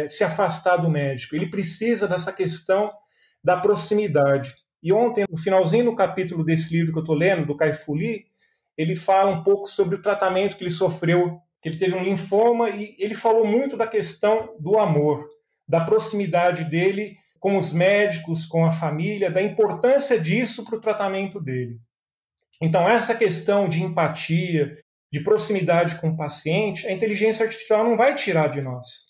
se 0.08 0.24
afastar 0.24 0.76
do 0.76 0.88
médico. 0.88 1.34
Ele 1.36 1.50
precisa 1.50 2.08
dessa 2.08 2.32
questão 2.32 2.90
da 3.44 3.56
proximidade. 3.56 4.54
E 4.82 4.92
ontem, 4.92 5.24
no 5.28 5.36
finalzinho 5.36 5.86
do 5.86 5.96
capítulo 5.96 6.44
desse 6.44 6.72
livro 6.72 6.92
que 6.92 6.98
eu 6.98 7.02
estou 7.02 7.16
lendo, 7.16 7.44
do 7.44 7.56
Caifuli, 7.56 8.26
ele 8.76 8.94
fala 8.94 9.30
um 9.30 9.42
pouco 9.42 9.66
sobre 9.66 9.96
o 9.96 10.00
tratamento 10.00 10.56
que 10.56 10.62
ele 10.62 10.70
sofreu, 10.70 11.40
que 11.60 11.68
ele 11.68 11.78
teve 11.78 11.96
um 11.96 12.02
linfoma, 12.02 12.70
e 12.70 12.94
ele 12.98 13.14
falou 13.14 13.44
muito 13.44 13.76
da 13.76 13.86
questão 13.86 14.56
do 14.60 14.78
amor, 14.78 15.28
da 15.68 15.80
proximidade 15.80 16.64
dele 16.64 17.16
com 17.38 17.56
os 17.56 17.72
médicos, 17.72 18.46
com 18.46 18.64
a 18.64 18.70
família, 18.70 19.30
da 19.30 19.42
importância 19.42 20.18
disso 20.18 20.64
para 20.64 20.76
o 20.76 20.80
tratamento 20.80 21.40
dele. 21.40 21.78
Então, 22.60 22.88
essa 22.88 23.14
questão 23.14 23.68
de 23.68 23.82
empatia, 23.82 24.76
de 25.12 25.20
proximidade 25.20 26.00
com 26.00 26.08
o 26.08 26.16
paciente, 26.16 26.86
a 26.86 26.92
inteligência 26.92 27.44
artificial 27.44 27.84
não 27.84 27.96
vai 27.96 28.14
tirar 28.14 28.48
de 28.48 28.60
nós. 28.60 29.08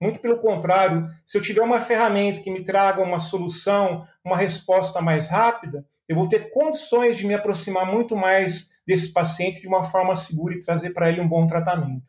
Muito 0.00 0.18
pelo 0.18 0.38
contrário, 0.38 1.08
se 1.24 1.38
eu 1.38 1.40
tiver 1.40 1.62
uma 1.62 1.80
ferramenta 1.80 2.40
que 2.40 2.50
me 2.50 2.64
traga 2.64 3.00
uma 3.00 3.20
solução, 3.20 4.04
uma 4.24 4.36
resposta 4.36 5.00
mais 5.00 5.28
rápida, 5.28 5.86
eu 6.08 6.16
vou 6.16 6.28
ter 6.28 6.50
condições 6.50 7.16
de 7.16 7.24
me 7.24 7.34
aproximar 7.34 7.86
muito 7.86 8.16
mais 8.16 8.68
desse 8.84 9.12
paciente 9.12 9.60
de 9.60 9.68
uma 9.68 9.84
forma 9.84 10.16
segura 10.16 10.54
e 10.54 10.60
trazer 10.60 10.90
para 10.90 11.08
ele 11.08 11.20
um 11.20 11.28
bom 11.28 11.46
tratamento. 11.46 12.02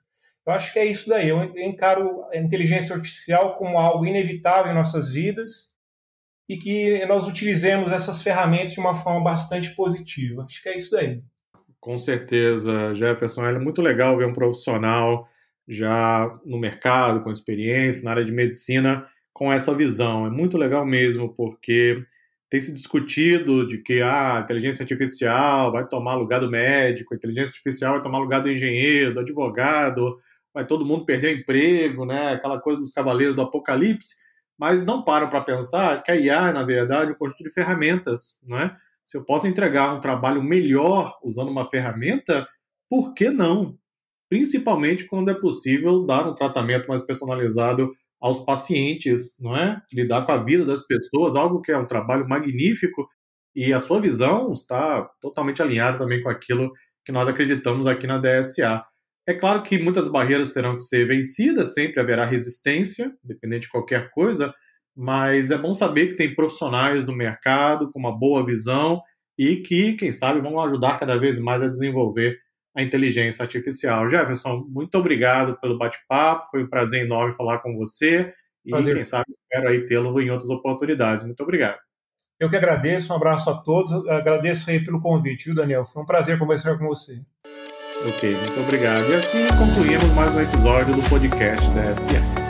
Eu 0.45 0.53
acho 0.53 0.73
que 0.73 0.79
é 0.79 0.86
isso 0.86 1.10
daí. 1.10 1.29
Eu 1.29 1.41
encaro 1.58 2.25
a 2.32 2.38
inteligência 2.38 2.95
artificial 2.95 3.56
como 3.56 3.77
algo 3.77 4.06
inevitável 4.06 4.71
em 4.71 4.75
nossas 4.75 5.10
vidas 5.10 5.73
e 6.49 6.58
que 6.58 7.06
nós 7.06 7.25
utilizemos 7.25 7.91
essas 7.91 8.21
ferramentas 8.21 8.73
de 8.73 8.79
uma 8.79 8.93
forma 8.93 9.23
bastante 9.23 9.73
positiva. 9.75 10.43
Acho 10.43 10.62
que 10.62 10.69
é 10.69 10.77
isso 10.77 10.91
daí. 10.91 11.21
Com 11.79 11.97
certeza, 11.97 12.93
Jefferson. 12.93 13.45
É 13.45 13.60
muito 13.60 13.82
legal 13.82 14.17
ver 14.17 14.25
um 14.25 14.34
profissional 14.34 15.27
já 15.67 16.29
no 16.45 16.58
mercado, 16.58 17.21
com 17.23 17.32
experiência, 17.32 18.03
na 18.03 18.12
área 18.12 18.25
de 18.25 18.32
medicina, 18.32 19.08
com 19.32 19.51
essa 19.51 19.73
visão. 19.73 20.25
É 20.25 20.29
muito 20.29 20.58
legal 20.58 20.86
mesmo, 20.86 21.34
porque 21.34 22.03
tem 22.54 22.62
se 22.62 22.72
discutido 22.72 23.68
de 23.68 23.80
que 23.80 24.00
ah, 24.04 24.38
a 24.38 24.42
inteligência 24.42 24.84
artificial 24.84 25.72
vai 25.72 25.88
tomar 25.88 26.13
lugar 26.13 26.39
do 26.39 26.52
médico, 26.52 27.12
a 27.12 27.18
inteligência 27.18 27.50
artificial 27.50 27.94
vai 27.94 28.02
tomar 28.04 28.20
lugar 28.20 28.44
do 28.44 28.52
engenheiro, 28.52 29.12
do 29.12 29.22
advogado, 29.22 30.20
vai 30.54 30.63
todo 30.63 30.86
mundo 30.86 31.04
perder 31.04 31.36
o 31.36 31.39
emprego, 31.39 32.06
né? 32.06 32.34
aquela 32.34 32.62
coisa 32.62 32.80
dos 32.80 32.92
cavaleiros 32.92 33.36
do 33.36 33.42
apocalipse, 33.42 34.18
mas 34.56 34.86
não 34.86 35.04
param 35.04 35.30
para 35.30 35.42
pensar 35.42 36.04
que 36.04 36.12
a 36.12 36.16
IA 36.16 36.50
é, 36.50 36.54
na 36.54 36.62
verdade, 36.62 37.12
um 37.12 37.16
conjunto 37.16 37.44
de 37.44 37.50
ferramentas. 37.50 38.39
Não 38.44 38.60
é? 38.60 38.78
Se 39.04 39.18
eu 39.18 39.26
posso 39.26 39.48
entregar 39.48 39.92
um 39.92 40.00
trabalho 40.00 40.44
melhor 40.44 41.18
usando 41.24 41.50
uma 41.50 41.68
ferramenta, 41.68 42.48
por 42.88 43.16
que 43.16 43.32
não? 43.32 43.76
principalmente 44.34 45.06
quando 45.06 45.30
é 45.30 45.34
possível 45.36 46.04
dar 46.06 46.28
um 46.28 46.34
tratamento 46.34 46.88
mais 46.88 47.04
personalizado 47.04 47.94
aos 48.23 48.39
pacientes, 48.39 49.38
não 49.38 49.53
é? 49.53 49.81
Lidar 49.91 50.25
com 50.25 50.31
a 50.31 50.41
vida 50.41 50.63
das 50.63 50.88
pessoas, 50.88 51.36
algo 51.36 51.62
que 51.62 51.73
é 51.73 51.77
um 51.77 51.86
trabalho 51.86 52.25
magnífico 52.25 53.05
e 53.53 53.73
a 53.73 53.79
sua 53.81 53.99
visão 53.99 54.49
está 54.53 55.03
totalmente 55.19 55.62
alinhada 55.62 55.97
também 55.97 56.23
com 56.23 56.29
aquilo 56.29 56.71
que 57.05 57.12
nós 57.12 57.27
acreditamos 57.27 57.86
aqui 57.86 58.07
na 58.07 58.17
DSA. 58.17 58.81
É 59.27 59.33
claro 59.33 59.62
que 59.62 59.77
muitas 59.77 60.07
barreiras 60.07 60.53
terão 60.53 60.77
que 60.77 60.83
ser 60.83 61.05
vencidas, 61.05 61.73
sempre 61.73 61.99
haverá 61.99 62.25
resistência, 62.25 63.12
independente 63.25 63.63
de 63.63 63.69
qualquer 63.69 64.09
coisa, 64.12 64.53
mas 64.95 65.51
é 65.51 65.57
bom 65.57 65.73
saber 65.73 66.07
que 66.07 66.15
tem 66.15 66.33
profissionais 66.33 67.03
no 67.03 67.13
mercado 67.13 67.91
com 67.91 67.99
uma 67.99 68.17
boa 68.17 68.45
visão 68.45 69.01
e 69.38 69.57
que, 69.57 69.93
quem 69.93 70.13
sabe, 70.13 70.39
vão 70.39 70.62
ajudar 70.62 70.97
cada 70.97 71.17
vez 71.17 71.38
mais 71.39 71.62
a 71.62 71.67
desenvolver 71.67 72.38
a 72.75 72.81
inteligência 72.81 73.43
artificial. 73.43 74.09
Jefferson, 74.09 74.65
muito 74.67 74.97
obrigado 74.97 75.59
pelo 75.59 75.77
bate-papo, 75.77 76.49
foi 76.49 76.63
um 76.63 76.69
prazer 76.69 77.05
enorme 77.05 77.33
falar 77.33 77.59
com 77.59 77.75
você 77.75 78.33
e, 78.65 78.71
prazer. 78.71 78.95
quem 78.95 79.03
sabe, 79.03 79.25
espero 79.31 79.69
aí 79.69 79.86
tê-lo 79.86 80.19
em 80.21 80.31
outras 80.31 80.49
oportunidades. 80.49 81.25
Muito 81.25 81.41
obrigado. 81.43 81.77
Eu 82.39 82.49
que 82.49 82.55
agradeço, 82.55 83.13
um 83.13 83.15
abraço 83.15 83.49
a 83.49 83.55
todos, 83.55 83.91
agradeço 84.07 84.69
aí 84.69 84.83
pelo 84.83 85.01
convite, 85.01 85.45
viu, 85.45 85.55
Daniel? 85.55 85.86
Foi 85.86 86.01
um 86.01 86.05
prazer 86.05 86.38
conversar 86.39 86.77
com 86.77 86.88
você. 86.88 87.21
Ok, 88.05 88.36
muito 88.36 88.59
obrigado. 88.59 89.09
E 89.12 89.15
assim 89.15 89.47
concluímos 89.49 90.13
mais 90.13 90.36
um 90.36 90.41
episódio 90.41 90.95
do 90.95 91.09
podcast 91.09 91.69
da 91.71 91.95
SA. 91.95 92.42